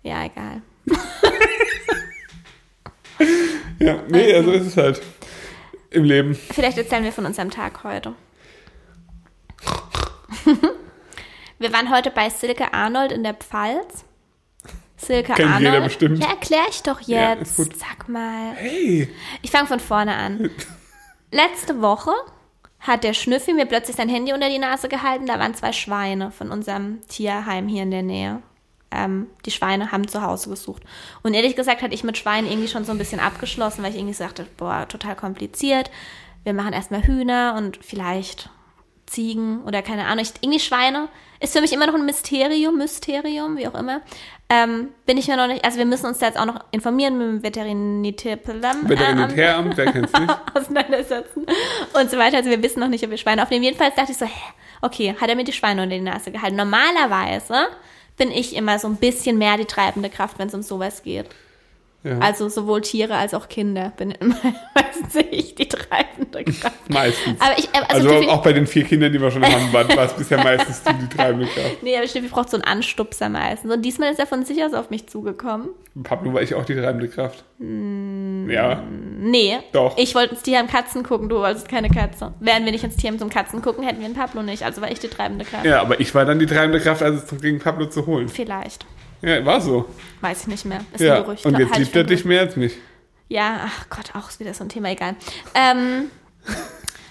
[0.02, 0.62] Ja, egal.
[3.78, 5.02] Ja, nee, also ist es halt.
[5.90, 6.34] Im Leben.
[6.34, 8.14] Vielleicht erzählen wir von unserem Tag heute.
[11.58, 14.04] wir waren heute bei Silke Arnold in der Pfalz.
[14.96, 15.62] Silke Kennt Arnold.
[15.74, 16.18] jeder bestimmt.
[16.22, 17.56] Ja, erklär ich doch Ja, jetzt.
[17.56, 17.76] gut.
[17.76, 18.52] Sag mal.
[18.56, 19.08] Hey,
[19.42, 20.50] Ich fange von vorne an.
[21.30, 22.12] Letzte Woche
[22.80, 25.26] hat der Schnüffi mir plötzlich sein Handy unter die Nase gehalten.
[25.26, 28.42] Da waren zwei Schweine von unserem Tierheim hier in der Nähe.
[28.90, 30.82] Ähm, die Schweine haben zu Hause gesucht.
[31.22, 33.96] Und ehrlich gesagt hatte ich mit Schweinen irgendwie schon so ein bisschen abgeschlossen, weil ich
[33.96, 35.90] irgendwie sagte, boah, total kompliziert.
[36.44, 38.48] Wir machen erstmal Hühner und vielleicht
[39.06, 40.24] Ziegen oder keine Ahnung.
[40.24, 41.08] Ich, irgendwie Schweine
[41.40, 44.00] ist für mich immer noch ein Mysterium, Mysterium, wie auch immer.
[44.48, 47.18] Ähm, bin ich mir noch nicht, also wir müssen uns da jetzt auch noch informieren
[47.18, 50.38] mit dem Veterinitär, Veterinäramt, wer kennt's nicht?
[50.54, 51.46] auseinandersetzen
[51.94, 52.36] und so weiter.
[52.38, 53.64] Also wir wissen noch nicht, ob wir Schweine aufnehmen.
[53.64, 56.56] Jedenfalls dachte ich so, hä, okay, hat er mir die Schweine unter die Nase gehalten.
[56.56, 57.66] Normalerweise
[58.16, 61.26] bin ich immer so ein bisschen mehr die treibende Kraft, wenn es um sowas geht.
[62.06, 64.14] Ja, Also sowohl Tiere als auch Kinder bin
[64.74, 66.88] meistens ich die treibende Kraft.
[66.88, 67.40] meistens.
[67.40, 69.88] Aber ich, äh, Also, also, auch bei den vier Kindern, die wir schon haben, war
[69.88, 71.82] war es bisher meistens du die treibende Kraft.
[71.82, 73.72] nee, aber Steffi braucht so einen Anstupser meistens.
[73.72, 75.68] Und diesmal ist er von sich aus auf mich zugekommen.
[76.02, 77.44] Pablo war ich auch die treibende Kraft.
[77.58, 78.82] Ja,
[79.18, 79.96] Nee, Doch.
[79.98, 82.34] ich wollte ins Tierheim Katzen gucken, du wolltest keine Katze.
[82.38, 84.62] Wären wir nicht ins Tierheim zum Katzen gucken, hätten wir einen Pablo nicht.
[84.62, 85.64] Also war ich die treibende Kraft.
[85.64, 88.28] ja, aber ich war dann die treibende Kraft, als es ging, Pablo zu holen.
[88.28, 88.84] Vielleicht.
[89.22, 89.86] Ja, war so.
[90.20, 90.80] Weiß ich nicht mehr.
[90.92, 91.44] Ist Ja, ein Gerücht.
[91.46, 92.74] und jetzt Halt liebt er dich mehr als mich.
[93.28, 95.16] Ja, ach Gott, auch ist wieder so ein Thema, egal.
[95.54, 96.10] Ähm,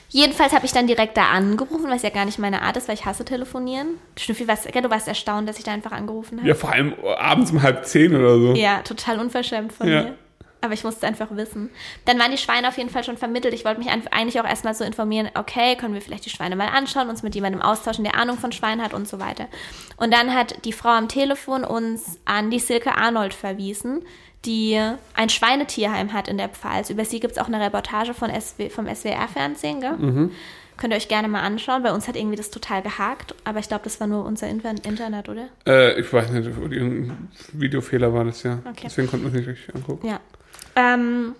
[0.09, 2.95] jedenfalls habe ich dann direkt da angerufen, was ja gar nicht meine Art ist, weil
[2.95, 3.97] ich hasse telefonieren.
[4.17, 6.47] Schnüffi, was, du warst erstaunt, dass ich da einfach angerufen habe.
[6.47, 8.53] Ja, vor allem abends um halb zehn oder so.
[8.53, 10.03] Ja, total unverschämt von Ja.
[10.03, 10.15] mir.
[10.65, 11.69] Aber ich musste einfach wissen.
[12.05, 13.53] Dann waren die Schweine auf jeden Fall schon vermittelt.
[13.53, 16.69] Ich wollte mich eigentlich auch erstmal so informieren, okay, können wir vielleicht die Schweine mal
[16.69, 19.45] anschauen, uns mit jemandem austauschen, der Ahnung von Schweinen hat und so weiter.
[19.97, 24.03] Und dann hat die Frau am Telefon uns an die Silke Arnold verwiesen,
[24.45, 24.81] die
[25.13, 26.89] ein Schweinetierheim hat in der Pfalz.
[26.89, 30.29] Über sie gibt es auch eine Reportage von SW, vom SWR-Fernsehen, gell?
[30.77, 31.83] Könnt ihr euch gerne mal anschauen.
[31.83, 34.71] Bei uns hat irgendwie das total gehakt, aber ich glaube, das war nur unser Inter
[34.71, 35.47] Internet, oder?
[35.65, 38.59] Äh, ich weiß nicht, irgendein Videofehler war das ja.
[38.69, 38.81] Okay.
[38.83, 40.05] Deswegen konnten wir es nicht richtig angucken.
[40.07, 40.19] Ja.
[40.75, 41.35] Ähm,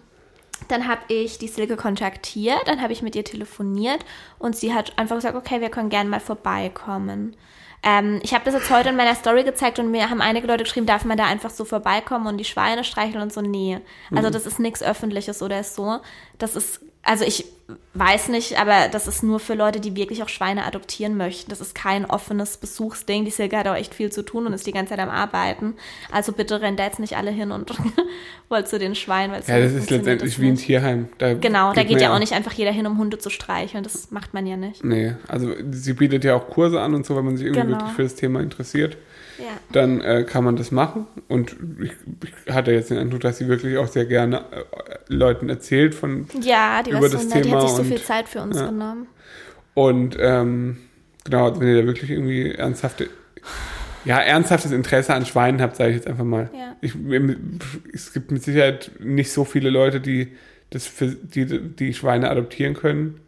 [0.67, 4.03] dann habe ich die Silke kontaktiert, dann habe ich mit ihr telefoniert
[4.39, 7.35] und sie hat einfach gesagt, okay, wir können gerne mal vorbeikommen.
[7.83, 10.63] Ähm, ich habe das jetzt heute in meiner Story gezeigt und mir haben einige Leute
[10.63, 13.41] geschrieben, darf man da einfach so vorbeikommen und die Schweine streicheln und so?
[13.41, 13.79] Nee.
[14.15, 15.99] Also das ist nichts Öffentliches oder so.
[16.39, 17.45] Das ist, also ich
[17.95, 21.49] weiß nicht, aber das ist nur für Leute, die wirklich auch Schweine adoptieren möchten.
[21.49, 23.25] Das ist kein offenes Besuchsding.
[23.25, 25.73] Die Silke hat auch echt viel zu tun und ist die ganze Zeit am Arbeiten.
[26.11, 27.71] Also bitte rennt da jetzt nicht alle hin und
[28.49, 29.31] wollt zu den Schweinen.
[29.31, 30.55] weil Ja, das ist letztendlich das wie ein.
[30.55, 31.09] Tierheim.
[31.17, 33.83] Da Genau, da geht ja auch nicht einfach jeder hin, um Hunde zu streicheln.
[33.83, 34.83] Das macht man ja nicht.
[34.83, 37.77] Nee, also sie bietet ja auch Kurse an und so, wenn man sich irgendwie Genau.
[37.79, 38.97] wirklich für das Thema interessiert.
[39.37, 39.45] Ja.
[39.71, 41.07] Dann äh, kann man das machen.
[41.27, 41.91] Und ich,
[42.47, 44.63] ich hatte jetzt den Eindruck, dass sie wirklich auch sehr gerne äh,
[45.07, 48.57] Leuten erzählt von Ja, Über das die hat sich so und- viel Zeit für uns
[48.57, 48.67] ja.
[48.67, 49.07] genommen.
[49.73, 50.77] Und ähm,
[51.23, 53.09] genau, wenn ihr da wirklich irgendwie ernsthafte,
[54.05, 56.49] ja, ernsthaftes Interesse an Schweinen habt, sage ich jetzt einfach mal.
[56.53, 56.75] Ja.
[56.81, 56.93] Ich,
[57.93, 60.31] es gibt mit Sicherheit nicht so viele Leute, die
[60.69, 63.19] das für die, die Schweine adoptieren können,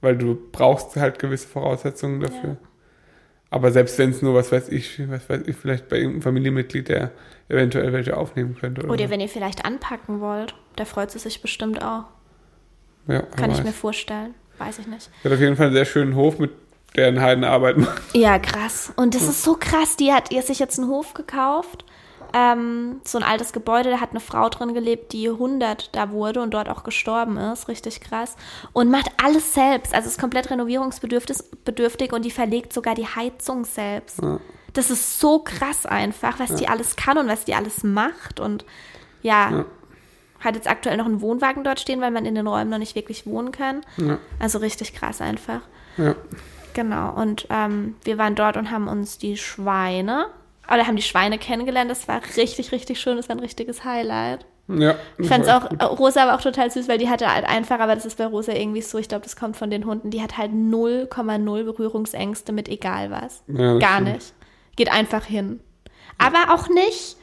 [0.00, 2.50] weil du brauchst halt gewisse Voraussetzungen dafür.
[2.50, 2.56] Ja.
[3.50, 6.88] Aber selbst wenn es nur, was weiß ich, was weiß ich, vielleicht bei irgendeinem Familienmitglied,
[6.88, 7.12] der
[7.48, 8.82] eventuell welche aufnehmen könnte.
[8.82, 12.04] Oder, Oder wenn ihr vielleicht anpacken wollt, da freut sie sich bestimmt auch.
[13.08, 14.34] Ja, Kann ich mir vorstellen.
[14.58, 15.10] Weiß ich nicht.
[15.22, 16.50] Sie hat auf jeden Fall einen sehr schönen Hof, mit
[16.96, 18.02] der eine Heidenarbeit macht.
[18.14, 18.92] Ja, krass.
[18.96, 19.96] Und das ist so krass.
[19.96, 21.84] Die hat ihr sich jetzt einen Hof gekauft
[22.34, 26.42] ähm, so ein altes Gebäude, da hat eine Frau drin gelebt, die 100 da wurde
[26.42, 28.36] und dort auch gestorben ist, richtig krass.
[28.72, 34.20] Und macht alles selbst, also ist komplett renovierungsbedürftig und die verlegt sogar die Heizung selbst.
[34.22, 34.40] Ja.
[34.74, 38.64] Das ist so krass einfach, was die alles kann und was die alles macht und
[39.22, 39.64] ja, Ja.
[40.40, 42.94] Hat jetzt aktuell noch einen Wohnwagen dort stehen, weil man in den Räumen noch nicht
[42.94, 43.80] wirklich wohnen kann.
[43.96, 44.18] Ja.
[44.38, 45.60] Also richtig krass einfach.
[45.96, 46.14] Ja.
[46.74, 50.26] Genau, und ähm, wir waren dort und haben uns die Schweine,
[50.72, 51.90] oder haben die Schweine kennengelernt.
[51.90, 53.16] Das war richtig, richtig schön.
[53.16, 54.44] Das war ein richtiges Highlight.
[54.68, 54.96] Ja.
[55.16, 57.80] Ich fand es auch, äh, Rosa war auch total süß, weil die hatte halt einfach,
[57.80, 60.20] aber das ist bei Rosa irgendwie so, ich glaube, das kommt von den Hunden, die
[60.20, 63.42] hat halt 0,0 Berührungsängste mit egal was.
[63.48, 64.12] Ja, Gar stimmt.
[64.12, 64.34] nicht.
[64.76, 65.60] Geht einfach hin.
[66.18, 67.16] Aber auch nicht.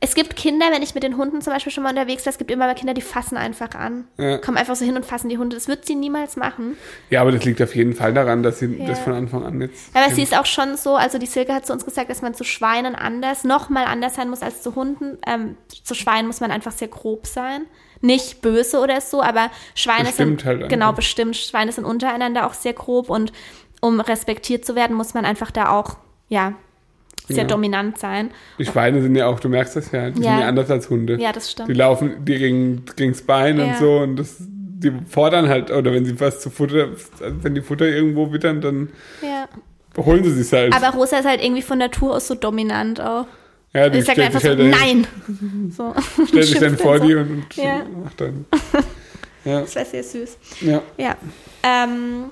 [0.00, 2.38] Es gibt Kinder, wenn ich mit den Hunden zum Beispiel schon mal unterwegs war, es
[2.38, 4.06] gibt immer mal Kinder, die fassen einfach an.
[4.18, 4.38] Ja.
[4.38, 5.56] Kommen einfach so hin und fassen die Hunde.
[5.56, 6.76] Das wird sie niemals machen.
[7.10, 8.86] Ja, aber das liegt auf jeden Fall daran, dass sie Ja.
[8.86, 9.94] das von Anfang an jetzt.
[9.94, 10.16] Aber kennt.
[10.16, 12.44] sie ist auch schon so, also die Silke hat zu uns gesagt, dass man zu
[12.44, 15.18] Schweinen anders, noch mal anders sein muss als zu Hunden.
[15.26, 17.62] Ähm, zu Schweinen muss man einfach sehr grob sein.
[18.00, 22.52] Nicht böse oder so, aber Schweine Bestimmt sind, halt genau, bestimmt, Schweine sind untereinander auch
[22.54, 23.32] sehr grob und
[23.80, 25.96] um respektiert zu werden, muss man einfach da auch,
[26.28, 26.54] ja,
[27.26, 27.44] sehr Ja.
[27.44, 28.30] dominant sein.
[28.58, 30.30] Die Schweine sind ja auch, du merkst das ja, die Ja.
[30.32, 31.16] sind ja anders als Hunde.
[31.20, 31.76] Ja, das Die stimmt.
[31.76, 33.64] laufen dir gegen, gegens Bein Ja.
[33.64, 36.88] und so und das, die fordern halt, oder wenn sie was zu Futter,
[37.42, 38.88] wenn die Futter irgendwo wittern, dann
[39.96, 40.74] holen sie sich halt.
[40.74, 43.26] Aber Rosa ist halt irgendwie von Natur aus so dominant auch.
[43.72, 45.70] ja, die Ich sag einfach so, halt dahin, nein.
[45.76, 45.94] So.
[46.26, 47.06] stellt sich dann vor so.
[47.06, 47.84] die und, und Ja.
[48.02, 48.44] macht dann.
[49.46, 50.38] Ja, Das war sehr süß.
[50.62, 50.80] ja.
[50.96, 51.16] Ja.
[51.62, 52.24] Ähm,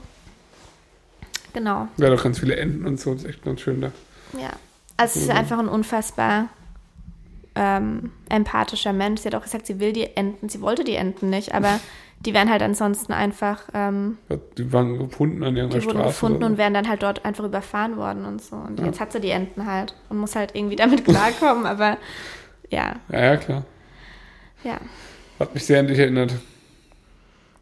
[1.52, 1.88] genau.
[1.98, 3.92] Ja, doch ganz viele Enten und so, das ist echt ganz schön da.
[4.38, 4.50] Ja.
[5.02, 6.48] Also sie ist einfach ein unfassbar
[7.54, 9.20] ähm, empathischer Mensch.
[9.20, 11.80] Sie hat auch gesagt, sie will die Enten, sie wollte die Enten nicht, aber
[12.20, 14.16] die werden halt ansonsten einfach, ähm,
[14.56, 16.08] Die waren gefunden an irgendeiner die wurden Straße.
[16.14, 18.56] gefunden und werden dann halt dort einfach überfahren worden und so.
[18.56, 21.98] Und jetzt hat sie die Enten halt und muss halt irgendwie damit klarkommen, aber
[22.70, 22.96] ja.
[23.10, 23.64] Ja, ja, klar.
[24.62, 24.78] ja.
[25.40, 26.32] Hat mich sehr an dich erinnert.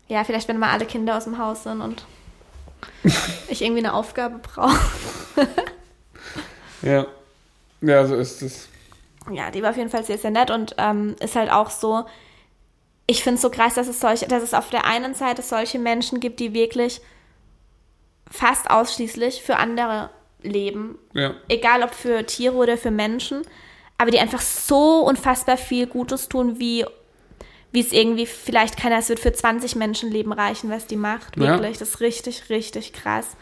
[0.08, 2.04] Ja, vielleicht wenn mal alle Kinder aus dem Haus sind und
[3.48, 4.76] ich irgendwie eine Aufgabe brauche.
[6.82, 7.06] Ja.
[7.82, 8.68] Ja, so ist es.
[9.30, 12.04] Ja, die war auf jeden Fall sehr, sehr nett und ähm, ist halt auch so,
[13.06, 15.78] ich finde es so krass, dass es solche, dass es auf der einen Seite solche
[15.78, 17.00] Menschen gibt, die wirklich
[18.30, 20.10] fast ausschließlich für andere
[20.42, 20.98] leben.
[21.12, 21.34] Ja.
[21.48, 23.42] Egal ob für Tiere oder für Menschen,
[23.98, 26.84] aber die einfach so unfassbar viel Gutes tun, wie
[27.72, 31.36] wie es irgendwie vielleicht keiner, es wird für 20 Menschenleben reichen, was die macht.
[31.36, 31.50] Ja.
[31.50, 33.36] Wirklich, das ist richtig, richtig krass.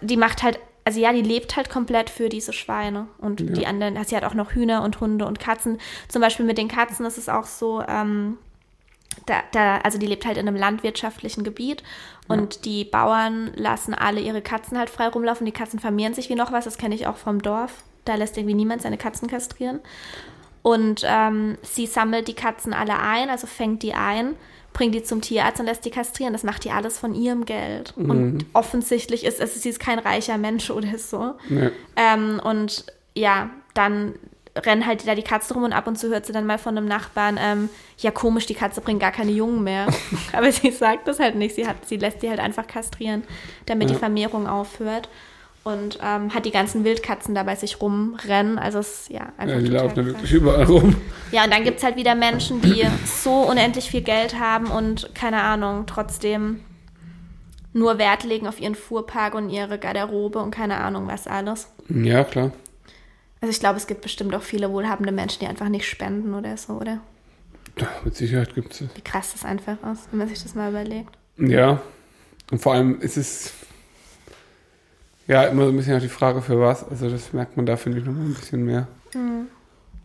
[0.00, 3.96] Die macht halt, also ja, die lebt halt komplett für diese Schweine und die anderen,
[3.96, 5.78] also sie hat auch noch Hühner und Hunde und Katzen.
[6.08, 8.38] Zum Beispiel mit den Katzen ist es auch so, ähm,
[9.26, 11.82] da, da, also die lebt halt in einem landwirtschaftlichen Gebiet
[12.28, 15.44] und die Bauern lassen alle ihre Katzen halt frei rumlaufen.
[15.44, 17.84] Die Katzen vermehren sich wie noch was, das kenne ich auch vom Dorf.
[18.04, 19.80] Da lässt irgendwie niemand seine Katzen kastrieren.
[20.62, 24.34] Und ähm, sie sammelt die Katzen alle ein, also fängt die ein,
[24.72, 26.32] bringt die zum Tierarzt und lässt die kastrieren.
[26.32, 27.94] Das macht die alles von ihrem Geld.
[27.96, 31.34] Und offensichtlich ist es, sie ist kein reicher Mensch oder so.
[31.48, 31.70] Ja.
[31.96, 34.14] Ähm, und ja, dann
[34.56, 36.76] rennen halt da die Katze rum und ab und zu hört sie dann mal von
[36.76, 39.86] einem Nachbarn, ähm, ja komisch, die Katze bringt gar keine Jungen mehr.
[40.32, 41.54] Aber sie sagt das halt nicht.
[41.54, 43.24] Sie, hat, sie lässt die halt einfach kastrieren,
[43.66, 43.98] damit die Ja.
[43.98, 45.08] Vermehrung aufhört.
[45.64, 48.58] Und ähm, hat die ganzen Wildkatzen da bei sich rumrennen.
[48.58, 50.12] Also es ist ja einfach ja, die laufen da krass.
[50.12, 50.96] wirklich überall rum.
[51.30, 55.14] Ja, und dann gibt es halt wieder Menschen, die so unendlich viel Geld haben und
[55.14, 56.60] keine Ahnung, trotzdem
[57.72, 61.68] nur Wert legen auf ihren Fuhrpark und ihre Garderobe und keine Ahnung was alles.
[61.88, 62.52] Ja, klar.
[63.40, 66.56] Also ich glaube, es gibt bestimmt auch viele wohlhabende Menschen, die einfach nicht spenden oder
[66.56, 67.00] so, oder?
[67.78, 68.82] Ja, mit Sicherheit gibt es.
[68.94, 71.16] Wie krass das einfach ist, wenn man sich das mal überlegt.
[71.38, 71.80] Ja.
[72.50, 73.52] Und vor allem ist es
[75.26, 76.88] ja immer so ein bisschen auch die Frage für was.
[76.88, 78.88] Also das merkt man da, finde ich, nochmal ein bisschen mehr.
[79.14, 79.46] Mhm.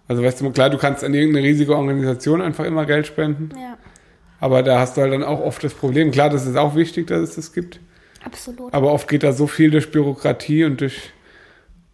[0.07, 3.77] Also weißt du, klar, du kannst an irgendeine riesige Organisation einfach immer Geld spenden, Ja,
[4.39, 6.11] aber da hast du halt dann auch oft das Problem.
[6.11, 7.79] Klar, das ist auch wichtig, dass es das gibt,
[8.23, 8.73] absolut.
[8.73, 11.11] aber oft geht da so viel durch Bürokratie und durch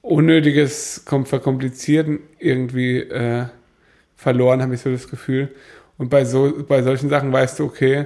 [0.01, 3.45] unnötiges Kom Verkomplizieren irgendwie äh,
[4.15, 5.49] verloren, habe ich so das Gefühl.
[5.97, 8.05] Und bei so bei solchen Sachen weißt du, okay,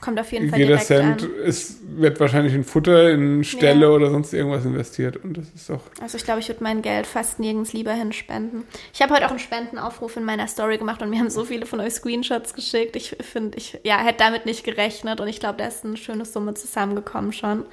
[0.00, 1.30] Kommt auf jeden Fall jeder direkt Cent an.
[1.44, 3.88] ist, wird wahrscheinlich in Futter, in Ställe Ja.
[3.88, 5.16] oder sonst irgendwas investiert.
[5.16, 5.80] Und das ist doch.
[6.00, 8.62] Also ich glaube, ich würde mein Geld fast nirgends lieber hinspenden.
[8.94, 11.66] Ich habe heute auch einen Spendenaufruf in meiner Story gemacht und mir haben so viele
[11.66, 12.94] von euch Screenshots geschickt.
[12.94, 16.24] Ich finde, ich ja, hätte damit nicht gerechnet und ich glaube, da ist eine schöne
[16.24, 17.64] Summe zusammengekommen schon.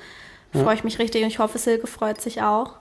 [0.51, 2.75] Freue ich mich richtig und ich hoffe, Silke freut sich auch.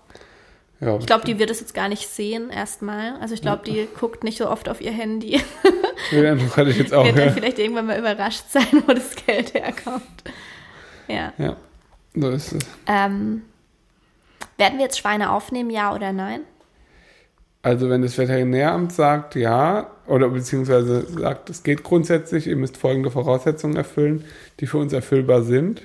[0.80, 3.16] Ja, Ich glaube, die wird es jetzt gar nicht sehen erstmal.
[3.20, 5.40] Also ich glaube, die guckt nicht so oft auf ihr Handy.
[6.10, 7.04] Den Eindruck hatte ich jetzt auch.
[7.04, 7.32] wird dann Ja.
[7.32, 10.02] vielleicht irgendwann mal überrascht sein, wo das Geld herkommt.
[11.08, 11.32] Ja.
[11.38, 11.56] ja,
[12.14, 12.64] so ist es.
[12.87, 13.42] Ähm,
[14.58, 16.40] werden wir jetzt Schweine aufnehmen, ja oder nein?
[17.62, 23.10] Also wenn das Veterinäramt sagt, ja, oder beziehungsweise sagt, es geht grundsätzlich, ihr müsst folgende
[23.10, 24.24] Voraussetzungen erfüllen,
[24.60, 25.82] die für uns erfüllbar sind.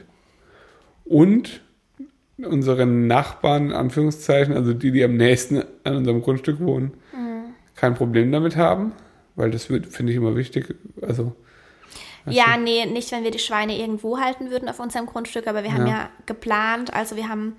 [1.05, 1.61] Und
[2.45, 6.93] unsere Nachbarn, in Anführungszeichen, also die, die am nächsten an unserem Grundstück wohnen,
[7.75, 8.91] kein Problem damit haben,
[9.35, 10.75] weil das finde ich immer wichtig.
[11.01, 11.35] Also
[12.25, 15.73] Ja, nee, nicht, wenn wir die Schweine irgendwo halten würden auf unserem Grundstück, aber wir
[15.73, 15.93] haben Ja.
[15.93, 17.53] ja geplant, also wir haben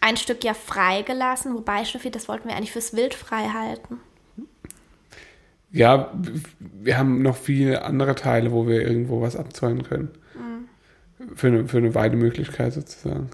[0.00, 4.00] ein Stück ja freigelassen, wobei Steffi, das wollten wir eigentlich fürs Wild frei halten.
[5.72, 6.12] ja,
[6.60, 10.10] wir haben noch viele andere Teile, wo wir irgendwo was abzäunen können.
[11.36, 13.30] Für, eine, für eine Weidemöglichkeit sozusagen.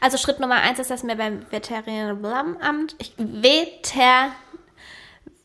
[0.00, 4.32] Also Schritt Nummer eins ist, dass wir beim Veterinäramt, ich, Veter,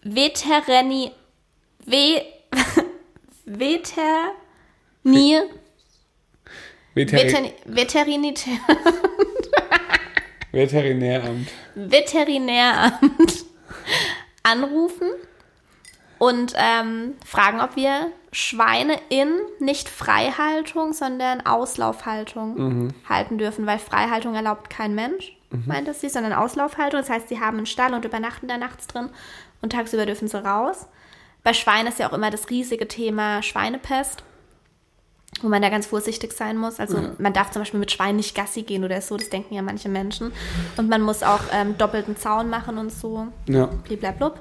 [0.01, 1.11] Veterani,
[1.85, 2.25] Ve,
[3.45, 5.43] Veterni,
[6.93, 8.59] Veteri Veterni, Veterinitär,
[10.51, 11.49] Veterinäramt.
[11.75, 13.45] Veterinäramt
[14.43, 15.09] anrufen
[16.17, 24.35] und ähm, fragen, ob wir Schweine in nicht Freihaltung, sondern Auslaufhaltung halten dürfen, weil Freihaltung
[24.35, 26.99] erlaubt kein Mensch, meint es sie, sondern Auslaufhaltung.
[26.99, 29.09] Das heißt, sie haben einen Stall und übernachten da nachts drin
[29.61, 30.87] und tagsüber dürfen sie raus.
[31.43, 34.23] Bei Schweinen ist ja auch immer das riesige Thema Schweinepest,
[35.41, 36.79] wo man da ganz vorsichtig sein muss.
[36.79, 39.61] Also man darf zum Beispiel mit Schweinen nicht Gassi gehen oder so, das denken ja
[39.61, 40.31] manche Menschen.
[40.77, 43.65] Und man muss auch ähm, doppelten Zaun machen und so Ja.
[43.67, 44.37] bliblablub.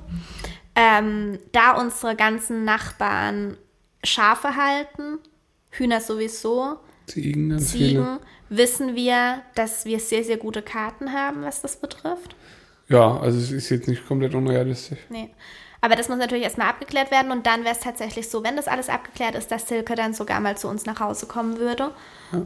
[0.74, 3.57] Ähm, da unsere ganzen Nachbarn
[4.04, 5.18] Schafe halten,
[5.70, 7.88] Hühner sowieso, Ziegen, ganz viele.
[7.88, 12.37] Ziegen, wissen wir, dass wir sehr, sehr gute Karten haben, was das betrifft.
[12.88, 14.98] Ja, also es ist jetzt nicht komplett unrealistisch.
[15.11, 15.30] Nee.
[15.80, 18.66] Aber das muss natürlich erstmal abgeklärt werden und dann wäre es tatsächlich so, wenn das
[18.66, 21.92] alles abgeklärt ist, dass Silke dann sogar mal zu uns nach Hause kommen würde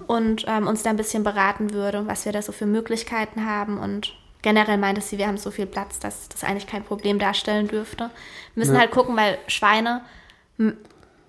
[0.06, 3.78] und ähm, uns da ein bisschen beraten würde, was wir da so für Möglichkeiten haben
[3.78, 4.12] und
[4.42, 8.10] generell meinte sie, wir haben so viel Platz, dass das eigentlich kein Problem darstellen dürfte.
[8.54, 8.80] Wir müssen Ja.
[8.80, 10.02] halt gucken, weil Schweine,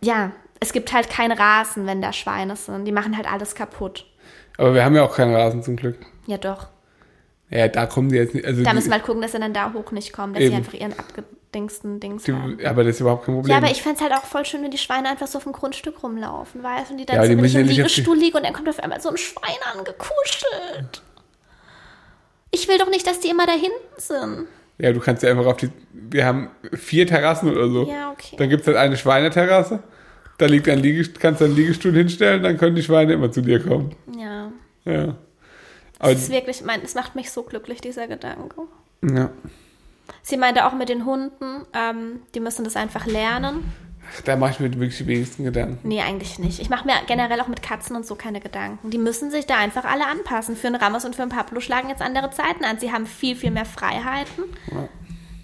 [0.04, 2.86] ja, es gibt halt kein Rasen, wenn da Schweine sind.
[2.86, 4.06] Die machen halt alles kaputt.
[4.58, 5.98] Aber wir haben ja auch keinen Rasen zum Glück.
[6.28, 6.68] Ja, doch.
[7.50, 8.46] Ja, da kommen die jetzt nicht.
[8.46, 10.52] Also Da müssen wir halt gucken, dass sie dann da hoch nicht kommen, dass Eben.
[10.52, 12.58] sie einfach ihren abgedingsten Dings haben.
[12.58, 13.52] die, aber das ist überhaupt kein Problem.
[13.52, 15.44] Ja, aber ich fände es halt auch voll schön, wenn die Schweine einfach so auf
[15.44, 16.94] dem Grundstück rumlaufen, weißt du?
[16.94, 19.02] Und die dann Ja, so, die müssen im Liegestuhl liege und dann kommt auf einmal
[19.02, 21.02] so ein Schwein angekuschelt.
[22.52, 24.48] Ich will doch nicht, dass die immer da hinten sind.
[24.78, 25.70] ja, du kannst ja einfach auf die.
[25.92, 27.84] Wir haben vier Terrassen oder so.
[27.88, 28.36] Ja, okay.
[28.38, 29.82] Dann gibt es halt eine Schweineterrasse.
[30.38, 33.42] Da liegt ein Liegest kannst du einen Liegestuhl hinstellen, dann können die Schweine immer zu
[33.42, 33.96] dir kommen.
[34.18, 34.52] Ja.
[34.86, 35.16] Ja.
[36.00, 38.62] Aber, Das ist wirklich, mein, es macht mich so glücklich, dieser Gedanke.
[39.02, 39.30] ja.
[40.22, 43.72] Sie meinte auch mit den Hunden, ähm, die müssen das einfach lernen.
[44.26, 45.80] Da mache ich mir wirklich die wenigsten Gedanken.
[45.88, 46.60] Nee, eigentlich nicht.
[46.60, 48.90] Ich mache mir generell auch mit Katzen und so keine Gedanken.
[48.90, 50.58] Die müssen sich da einfach alle anpassen.
[50.58, 52.80] Für einen Ramos und für einen Pablo schlagen jetzt andere Zeiten an.
[52.80, 54.44] Sie haben viel, viel mehr Freiheiten.
[54.72, 54.90] Ja.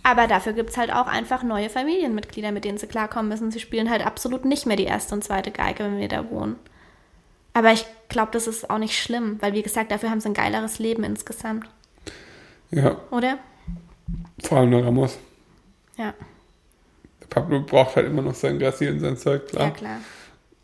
[0.09, 3.51] Aber dafür gibt es halt auch einfach neue Familienmitglieder, mit denen sie klarkommen müssen.
[3.51, 6.55] Sie spielen halt absolut nicht mehr die erste und zweite Geige, wenn wir da wohnen.
[7.53, 10.33] Aber ich glaube, das ist auch nicht schlimm, weil wie gesagt, dafür haben sie ein
[10.33, 11.67] geileres Leben insgesamt.
[12.71, 13.37] Ja, Oder?
[14.43, 15.19] vor allem der Ramos.
[15.95, 16.15] Ja,
[17.21, 19.65] Der Pablo braucht halt immer noch sein Gassi und sein Zeug, klar.
[19.65, 19.97] ja klar.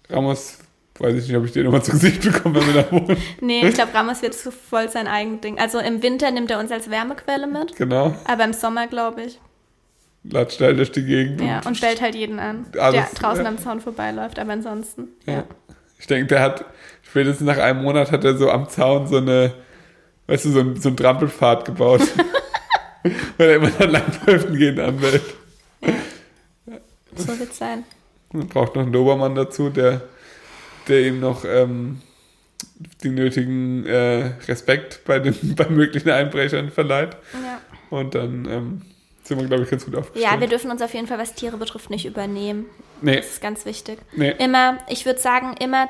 [0.09, 0.57] Ramos,
[0.99, 3.17] weiß ich nicht, ob ich den nochmal zu Gesicht bekomme, wenn wir da wohnen.
[3.41, 5.59] Nee, ich glaube, Ramos wird zu voll sein eigen Ding.
[5.59, 8.15] Also im Winter nimmt er uns als Wärmequelle mit, Genau.
[8.25, 9.39] aber im Sommer, glaube ich.
[10.23, 11.41] Latscht schnell durch die Gegend.
[11.41, 13.49] Ja, und bellt halt jeden an, Alles, der draußen ja.
[13.49, 14.39] am Zaun vorbeiläuft.
[14.39, 15.33] Aber ansonsten, Ja.
[15.33, 15.43] ja.
[15.99, 16.65] Ich denke, der hat,
[17.03, 19.53] spätestens nach einem Monat hat er so am Zaun so eine,
[20.27, 22.01] weißt du, so ein, so ein Trampelpfad gebaut.
[23.37, 25.21] Weil er immer dann langläuft gehen anwält.
[27.15, 27.83] so wird's sein.
[28.31, 30.01] Man braucht noch einen Dobermann dazu, der,
[30.87, 32.01] der ihm noch ähm,
[33.03, 37.17] den nötigen äh, Respekt bei den bei möglichen Einbrechern verleiht.
[37.33, 37.61] Ja.
[37.89, 38.81] Und dann ähm,
[39.23, 40.31] sind wir, glaube ich, ganz gut aufgestellt.
[40.33, 42.65] ja, wir dürfen uns auf jeden Fall, was Tiere betrifft, nicht übernehmen.
[43.01, 43.99] nee, Das ist ganz wichtig.
[44.15, 44.31] nee.
[44.37, 45.87] Immer, ich würde sagen, immer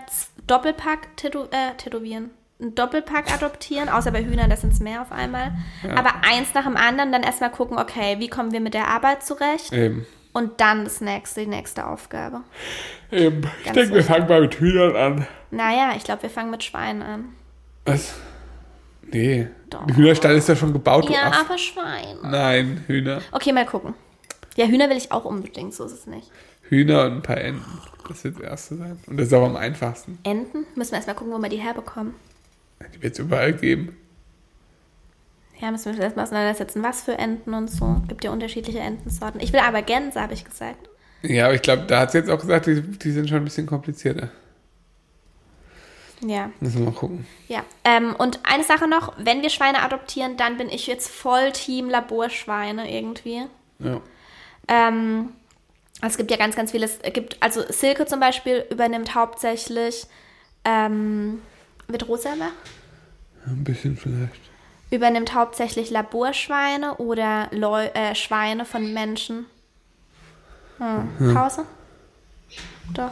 [0.48, 2.30] Doppelpack tätow äh, tätowieren.
[2.62, 5.52] Ein Doppelpack adoptieren, außer bei Hühnern, das sind es mehr auf einmal.
[5.84, 5.96] Ja.
[5.96, 9.26] Aber eins nach dem anderen, dann erstmal gucken, okay, wie kommen wir mit der Arbeit
[9.26, 9.74] zurecht?
[9.74, 10.06] Eben.
[10.36, 12.42] Und dann das nächste, die nächste Aufgabe.
[13.10, 13.50] Eben.
[13.64, 15.28] Ich denke, wir fangen mal mit Hühnern an.
[15.50, 17.26] Naja, ich glaube, wir fangen mit Schweinen an.
[17.86, 18.16] Was?
[19.02, 19.48] Nee.
[19.70, 19.88] Doch.
[19.88, 22.20] Der Hühnerstall ist ja schon gebaut, Ja, aber Schweine.
[22.22, 23.22] Nein, Hühner.
[23.32, 23.94] Okay, mal gucken.
[24.58, 26.30] Ja, Hühner will ich auch unbedingt, so ist es nicht.
[26.64, 27.80] Hühner und ein paar Enten.
[28.06, 29.00] Das wird das erste sein.
[29.08, 30.20] Und das ist auch am einfachsten.
[30.24, 30.66] Enten?
[30.76, 32.14] Müssen wir erstmal gucken, wo wir die herbekommen.
[32.94, 33.96] Die wird es überall geben.
[35.60, 38.02] Ja, müssen wir uns erstmal auseinandersetzen, was für Enten und so.
[38.08, 39.40] Gibt ja unterschiedliche Entensorten.
[39.40, 40.90] Ich will aber Gänse, habe ich gesagt.
[41.22, 43.46] Ja, aber ich glaube, da hat sie jetzt auch gesagt, die, die sind schon ein
[43.46, 44.30] bisschen komplizierter.
[46.22, 46.52] Ja.
[46.60, 47.26] Müssen wir mal gucken.
[47.48, 47.64] Ja.
[47.84, 51.90] Ähm, und eine Sache noch, wenn wir Schweine adoptieren, dann bin ich jetzt voll Team
[51.90, 53.44] Laborschweine irgendwie.
[53.80, 54.02] Ja.
[54.68, 55.30] Ähm,
[56.02, 57.00] es gibt ja ganz, ganz vieles.
[57.02, 60.08] Es gibt, also Silke zum Beispiel übernimmt hauptsächlich,
[60.64, 61.42] ähm,
[61.88, 62.52] wird rosa ja,
[63.48, 64.55] Ein bisschen vielleicht.
[64.92, 69.46] Übernimmt hauptsächlich Laborschweine oder Leu äh, Schweine von Menschen.
[70.78, 71.34] Hm.
[71.34, 71.66] Pause?
[72.94, 73.12] Doch.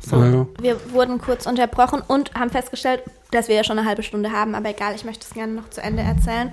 [0.00, 0.46] So, ja.
[0.60, 4.54] wir wurden kurz unterbrochen und haben festgestellt, dass wir ja schon eine halbe Stunde haben,
[4.54, 6.52] aber egal, ich möchte es gerne noch zu Ende erzählen.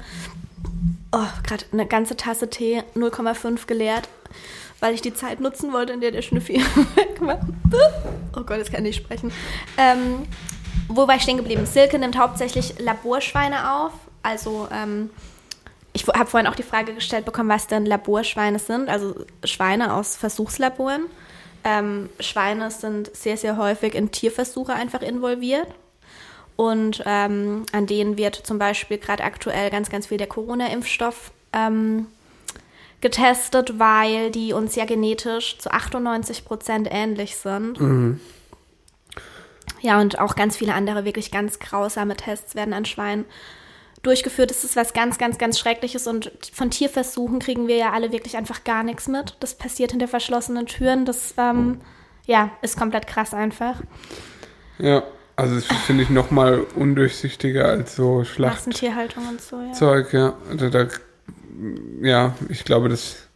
[1.12, 4.08] Oh, gerade eine ganze Tasse Tee, 0,5 geleert,
[4.80, 6.54] weil ich die Zeit nutzen wollte, in der der Schnüffi
[6.96, 7.40] weg war.
[8.38, 9.32] Oh Gott, jetzt kann ich nicht sprechen.
[9.78, 10.28] Ähm,
[10.96, 11.66] wo war ich stehen geblieben?
[11.66, 13.92] Silke nimmt hauptsächlich Laborschweine auf,
[14.24, 15.10] also ähm,
[15.94, 20.16] ich habe vorhin auch die Frage gestellt bekommen, was denn Laborschweine sind, also Schweine aus
[20.16, 21.06] Versuchslaboren.
[21.64, 25.68] Ähm, Schweine sind sehr, sehr häufig in Tierversuche einfach involviert.
[26.56, 32.08] Und ähm, an denen wird zum Beispiel gerade aktuell ganz, ganz viel der Corona-Impfstoff ähm,
[33.02, 37.80] getestet, weil die uns ja genetisch zu 98 Prozent ähnlich sind.
[37.80, 38.20] Mhm.
[39.82, 43.26] Ja, und auch ganz viele andere wirklich ganz grausame Tests werden an Schweinen
[44.04, 44.50] durchgeführt.
[44.52, 48.38] Das ist was ganz, ganz, ganz Schreckliches und von Tierversuchen kriegen wir ja alle wirklich
[48.38, 49.36] einfach gar nichts mit.
[49.40, 51.06] Das passiert hinter verschlossenen Türen.
[51.06, 51.82] Das, ähm,
[52.26, 53.82] ja, ist komplett krass einfach.
[54.78, 55.04] Ja,
[55.36, 58.56] also das finde ich noch mal undurchsichtiger als so Schlacht.
[58.56, 59.72] Massentierhaltung und so, ja.
[59.74, 60.34] Zeug, ja.
[60.50, 60.88] Also da,
[62.02, 63.28] ja, ich glaube, das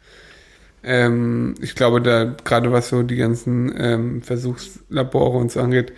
[0.86, 5.94] ähm, ich glaube, da gerade was so die ganzen ähm, Versuchslabore und so angeht,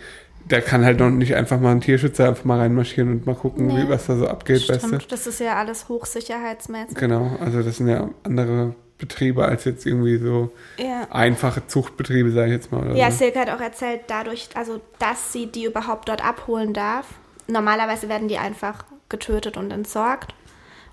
[0.48, 3.66] da kann halt noch nicht einfach mal ein Tierschützer einfach mal reinmarschieren und mal gucken,
[3.66, 3.82] nee.
[3.82, 4.98] wie, was da so abgeht, Stimmt, weißt du?
[5.08, 6.96] Das ist ja alles hochsicherheitsmäßig.
[6.96, 11.06] Genau, also das sind ja andere Betriebe als jetzt irgendwie so ja.
[11.10, 12.96] einfache Zuchtbetriebe, sage ich jetzt mal.
[12.96, 13.18] ja, so.
[13.18, 17.06] Silke hat auch erzählt, dadurch, also dass sie die überhaupt dort abholen darf.
[17.46, 20.34] Normalerweise werden die einfach getötet und entsorgt.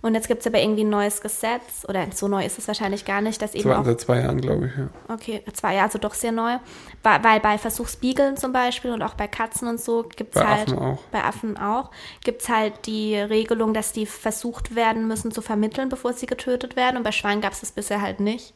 [0.05, 3.05] Und jetzt gibt es aber irgendwie ein neues Gesetz, oder so neu ist es wahrscheinlich
[3.05, 3.85] gar nicht, dass eben zwei, auch...
[3.85, 4.87] Seit zwei Jahren, glaube ich, ja.
[5.11, 6.57] Okay, zwei Jahre, also doch sehr neu.
[7.01, 10.67] Weil bei Versuchsbiegeln zum Beispiel und auch bei Katzen und so gibt es halt...
[10.69, 10.99] Affen auch.
[11.11, 11.89] Bei Affen auch.
[12.23, 16.75] Gibt es halt die Regelung, dass die versucht werden müssen zu vermitteln, bevor sie getötet
[16.75, 16.97] werden.
[16.97, 18.53] Und bei Schweinen gab es das bisher halt nicht.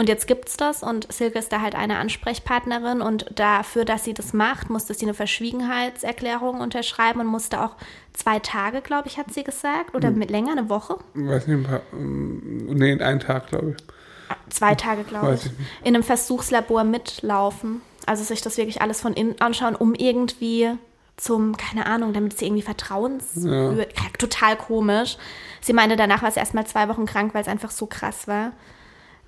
[0.00, 4.14] Und jetzt gibt's das und Silke ist da halt eine Ansprechpartnerin und dafür, dass sie
[4.14, 7.76] das macht, musste sie eine Verschwiegenheitserklärung unterschreiben und musste auch
[8.14, 10.18] zwei Tage, glaube ich, hat sie gesagt, oder hm.
[10.18, 10.96] mit länger, eine Woche?
[11.12, 14.48] Weiß nicht, ein paar, ähm, nee, einen Tag, glaube ich.
[14.48, 15.44] Zwei Tage, glaube ich.
[15.44, 17.82] ich in einem Versuchslabor mitlaufen.
[18.06, 20.70] Also sich das wirklich alles von innen anschauen, um irgendwie
[21.18, 23.32] zum, keine Ahnung, damit sie irgendwie Vertrauens...
[23.34, 23.74] Ja.
[24.18, 25.18] Total komisch.
[25.60, 28.26] Sie meinte, danach war sie erst mal zwei Wochen krank, weil es einfach so krass
[28.26, 28.52] war.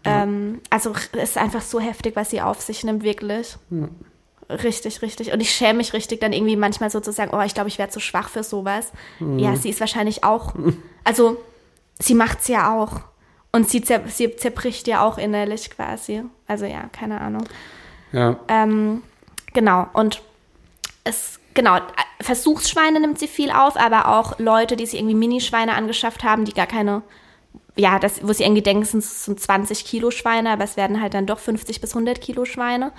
[0.05, 3.57] Ähm, also es ist einfach so heftig, was sie auf sich nimmt, wirklich.
[3.71, 3.89] Ja.
[4.49, 5.33] Richtig, richtig.
[5.33, 7.79] Und ich schäme mich richtig, dann irgendwie manchmal so zu sagen, oh, ich glaube, ich
[7.79, 8.93] werde zu schwach für sowas.
[9.19, 9.39] Mhm.
[9.39, 10.55] Ja, sie ist wahrscheinlich auch,
[11.05, 11.39] also
[11.99, 13.01] sie macht es ja auch.
[13.53, 16.23] Und sie, zer sie zerbricht ja auch innerlich quasi.
[16.47, 17.45] Also ja, keine Ahnung.
[18.13, 18.37] Ja.
[18.49, 19.03] Ähm,
[19.53, 19.87] genau.
[19.93, 20.23] Und
[21.05, 21.79] es, genau,
[22.21, 26.55] Versuchsschweine nimmt sie viel auf, aber auch Leute, die sich irgendwie Minischweine angeschafft haben, die
[26.55, 27.03] gar keine
[27.77, 31.15] ja, das, wo sie irgendwie denken, es sind 20 Kilo Schweine, aber es werden halt
[31.15, 32.93] dann doch 50 bis 100 Kilo Schweine.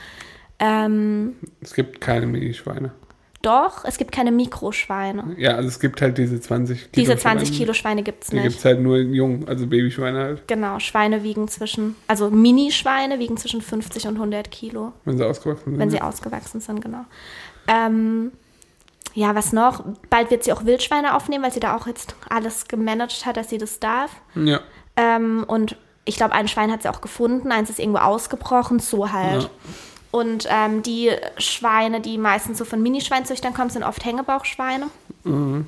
[0.60, 2.92] Ähm, es gibt keine Minischweine.
[3.44, 5.36] Doch, es gibt keine Mikroschweine.
[5.38, 7.60] Ja, also es gibt halt diese 20 Kilo Diese 20 Schweine.
[7.60, 8.42] Kilo Schweine gibt es nicht.
[8.42, 10.48] Die gibt es halt nur in jung, also Babyschweine halt.
[10.48, 14.94] Genau, Schweine wiegen zwischen, also Minischweine wiegen zwischen 50 und 100 Kilo.
[15.04, 15.78] Wenn sie ausgewachsen sind.
[15.78, 17.04] Wenn sie ausgewachsen sind, genau.
[17.68, 18.32] Ähm,
[19.14, 19.84] ja, was noch?
[20.10, 23.50] Bald wird sie auch Wildschweine aufnehmen, weil sie da auch jetzt alles gemanagt hat, dass
[23.50, 24.12] sie das darf.
[24.36, 24.60] Ja.
[24.96, 29.12] Ähm, und ich glaube, ein Schwein hat sie auch gefunden, eins ist irgendwo ausgebrochen, so
[29.12, 29.44] halt.
[29.44, 29.50] Ja.
[30.12, 34.88] Und ähm, die Schweine, die meistens so von Minischweinzüchtern kommen, sind oft Hängebauchschweine.
[35.24, 35.66] Mhm.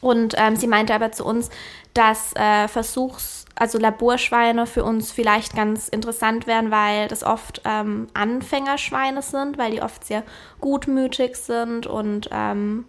[0.00, 1.50] Und ähm, sie meinte aber zu uns,
[1.94, 8.06] dass äh, Versuchs-, also Laborschweine für uns vielleicht ganz interessant wären, weil das oft ähm,
[8.14, 10.22] Anfängerschweine sind, weil die oft sehr
[10.60, 12.84] gutmütig sind und ähm,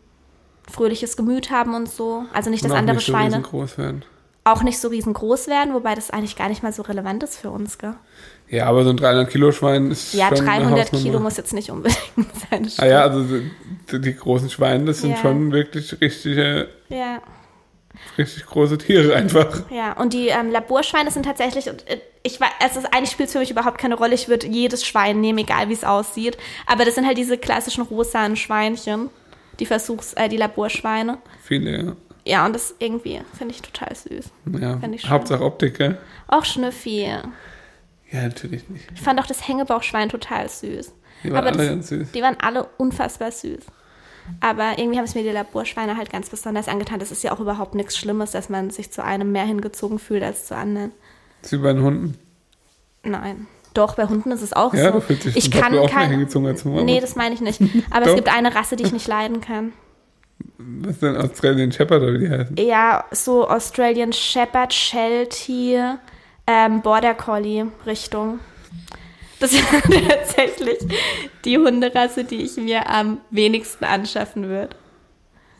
[0.69, 2.25] fröhliches Gemüt haben und so.
[2.33, 3.41] Also nicht, dass andere nicht so Schweine
[4.43, 7.51] auch nicht so riesengroß werden, wobei das eigentlich gar nicht mal so relevant ist für
[7.51, 7.95] uns, gell?
[8.49, 11.99] Ja, aber so ein 300 Kilo Schwein ist Ja, 300 Kilo muss jetzt nicht unbedingt
[12.49, 12.67] sein.
[12.77, 13.23] Ah ja, also
[13.91, 15.17] die, die großen Schweine, das sind ja.
[15.17, 17.21] schon wirklich richtige ja.
[18.17, 19.69] Richtig große Tiere einfach.
[19.71, 23.39] Ja, und die ähm, Laborschweine sind tatsächlich, äh, ich weiß, also eigentlich spielt es für
[23.39, 24.13] mich überhaupt keine Rolle.
[24.13, 26.37] Ich würde jedes Schwein nehmen, egal wie es aussieht.
[26.65, 29.09] Aber das sind halt diese klassischen rosanen Schweinchen,
[29.59, 31.17] die Versuchs-, äh, die Laborschweine.
[31.43, 31.95] Viele, ja.
[32.25, 34.31] Ja, und das irgendwie finde ich total süß.
[34.59, 35.97] Ja, Hauptsache Optik, gell?
[36.27, 37.07] Auch Schnüffi.
[38.11, 38.85] Ja, natürlich nicht.
[38.95, 40.93] Ich fand auch das Hängebauchschwein total süß.
[41.23, 42.11] Die waren Aber alle das, ganz süß.
[42.11, 43.63] Die waren alle unfassbar süß.
[44.41, 46.99] Aber irgendwie haben es mir die Laborschweine halt ganz besonders angetan.
[46.99, 50.23] Das ist ja auch überhaupt nichts Schlimmes, dass man sich zu einem mehr hingezogen fühlt
[50.23, 50.91] als zu anderen.
[51.41, 52.17] Ist wie bei den Hunden.
[53.03, 53.47] Nein.
[53.73, 54.91] Doch, bei Hunden ist es auch Ja, so.
[54.93, 57.41] du fühlst dich ich kann auch mehr kein, hingezogen als zum Nee, das meine ich
[57.41, 57.61] nicht.
[57.91, 59.73] Aber es gibt eine Rasse, die ich nicht leiden kann.
[60.57, 62.55] Was ist denn Australian Shepherd oder wie die heißen?
[62.57, 65.79] Ja, so Australian Shepherd, Sheltie,
[66.49, 68.39] ähm, Border Collie Richtung.
[69.39, 69.63] Das ist
[70.07, 70.79] tatsächlich
[71.45, 74.75] die Hunderasse, die ich mir am wenigsten anschaffen würde.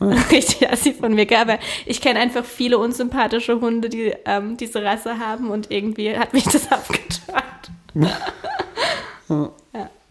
[0.00, 5.18] Richtig assi von mir, aber ich kenne einfach viele unsympathische Hunde, die ähm, diese Rasse
[5.18, 7.70] haben und irgendwie hat mich das abgeturnt.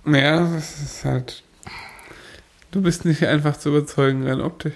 [0.05, 1.43] Ja, das ist halt.
[2.71, 4.75] Du bist nicht einfach zu überzeugen rein optisch.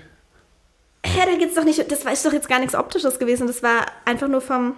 [1.05, 3.61] Ja, da geht's doch nicht, das war ist doch jetzt gar nichts Optisches gewesen, das
[3.61, 4.75] war einfach nur vom,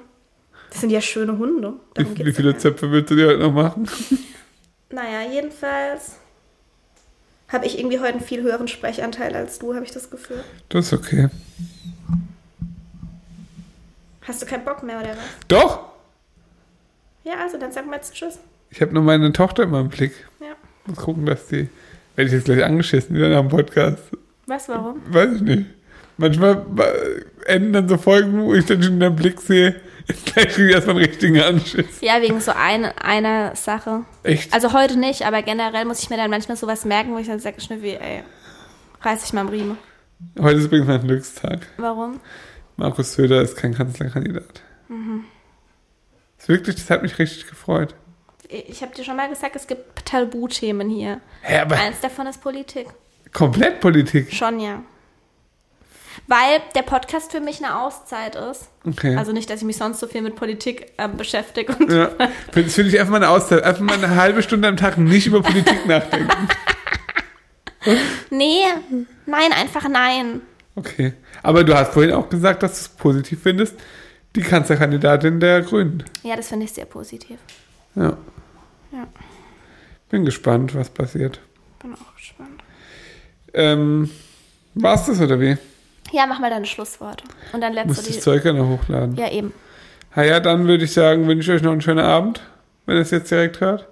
[0.75, 1.73] das sind ja schöne Hunde.
[1.93, 3.87] Darum Wie, wie viele gar Zöpfe willst du dir heute noch machen?
[4.91, 6.17] Naja, jedenfalls
[7.49, 10.41] habe ich irgendwie heute einen viel höheren Sprechanteil als du, habe ich das Gefühl.
[10.69, 11.27] Das ist okay.
[14.21, 15.17] Hast du keinen Bock mehr oder was?
[15.49, 15.89] Doch!
[17.23, 18.39] Ja, also dann sag mal jetzt Tschüss.
[18.69, 20.13] Ich habe nur meine Tochter immer im Blick.
[20.39, 20.55] Ja.
[20.85, 21.67] Muss gucken, dass die.
[22.15, 24.03] Werde ich jetzt gleich angeschissen wieder nach dem Podcast.
[24.45, 25.01] Was, warum?
[25.07, 25.65] Weiß ich nicht.
[26.17, 29.81] Manchmal äh, enden dann so Folgen, wo ich dann schon den Blick sehe.
[30.25, 32.01] Gleich kriege ich erstmal einen richtigen Anschiss.
[32.01, 34.05] Ja, wegen so ein, einer Sache.
[34.23, 34.53] Echt?
[34.53, 37.39] Also heute nicht, aber generell muss ich mir dann manchmal sowas merken, wo ich dann
[37.39, 38.23] sage, Schnüffi, ey,
[39.01, 39.77] reiß ich mal am Riemen.
[40.39, 41.67] Heute ist übrigens mein Glückstag.
[41.77, 42.19] Warum?
[42.77, 44.61] Markus Söder ist kein Kanzlerkandidat.
[44.89, 45.25] Mhm.
[46.37, 47.95] Das ist wirklich, das hat mich richtig gefreut.
[48.47, 51.19] Ich habe dir schon mal gesagt, es gibt Tabuthemen hier.
[51.41, 52.87] Hä, aber Eins davon ist Politik.
[53.33, 54.31] komplett Politik.
[54.31, 54.83] Schon, ja.
[56.27, 58.69] Weil der Podcast für mich eine Auszeit ist.
[58.85, 59.15] Okay.
[59.15, 61.75] Also nicht, dass ich mich sonst so viel mit Politik ähm, beschäftige.
[61.75, 62.09] Und ja.
[62.53, 63.63] Das finde ich einfach mal eine Auszeit.
[63.63, 66.47] Einfach mal eine halbe Stunde am Tag nicht über Politik nachdenken.
[68.29, 68.63] Nee,
[69.25, 70.41] nein, einfach nein.
[70.75, 71.13] Okay.
[71.43, 73.75] Aber du hast vorhin auch gesagt, dass du es positiv findest.
[74.35, 76.03] Die Kanzlerkandidatin der Grünen.
[76.23, 77.37] Ja, das finde ich sehr positiv.
[77.95, 78.17] Ja.
[78.91, 79.07] Ja.
[80.09, 81.39] Bin gespannt, was passiert.
[81.81, 82.63] Bin auch gespannt.
[83.53, 84.09] Ähm,
[84.73, 85.57] war's das oder wie?
[86.11, 87.23] Ja, mach mal deine Schlussworte.
[87.53, 88.19] Und dann letzte das die.
[88.19, 89.15] Zeug ja noch hochladen.
[89.15, 89.53] Ja, eben.
[90.15, 92.41] Na ja, dann würde ich sagen, wünsche ich euch noch einen schönen Abend,
[92.85, 93.87] wenn ihr es jetzt direkt hört.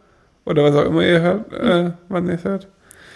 [0.46, 2.68] Oder was auch immer ihr hört, äh, wann ihr es hört.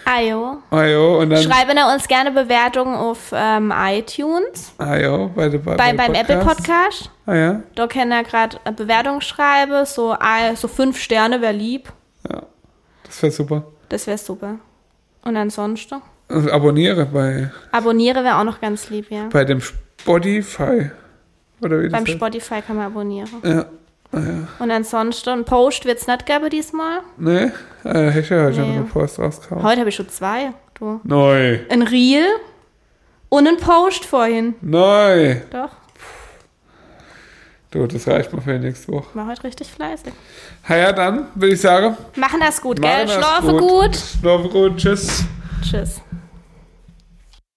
[0.05, 0.57] Ajo.
[0.71, 1.43] Ajo, und dann.
[1.43, 7.11] Schreiben uns gerne Bewertungen auf ähm, iTunes, Ajo, bei, bei, bei, beim Apple Podcast.
[7.25, 11.91] Ah ja, Da kann er gerade Bewertungen schreiben, so, äh, so fünf Sterne wäre lieb.
[12.29, 12.43] ja.
[13.03, 13.63] Das wäre super.
[13.89, 14.55] Das wäre super.
[15.23, 16.01] Und ansonsten?
[16.29, 19.27] Also abonniere bei, Abonniere wäre auch noch ganz lieb, ja.
[19.31, 20.91] bei dem Spotify.
[21.61, 22.13] Oder wie das Beim heißt.
[22.17, 23.29] Spotify kann man abonnieren.
[23.43, 23.65] Ja.
[24.11, 24.47] Ah, ja.
[24.59, 26.99] Und ansonsten, Post wird es nicht geben diesmal.
[27.17, 27.51] Ne?
[27.83, 28.67] Äh, hätte ich ja heute Nee.
[28.67, 29.63] noch einen Post rausgehauen.
[29.63, 30.53] Heute habe ich schon zwei.
[30.79, 30.99] Du.
[31.03, 31.59] Neu.
[31.69, 32.25] Ein Reel
[33.29, 34.55] und ein Post vorhin.
[34.61, 35.37] Neu.
[35.51, 35.71] Doch,
[37.71, 39.07] Du, das reicht mal für die nächste Woche.
[39.13, 40.13] war heute richtig fleißig.
[40.69, 41.97] Ha ja, dann würde ich sagen.
[42.15, 43.09] Machen das gut, machen gell?
[43.09, 43.95] Schlafe gut.
[44.21, 44.77] Schlafe gut.
[44.77, 45.25] Tschüss.
[45.61, 46.01] Tschüss.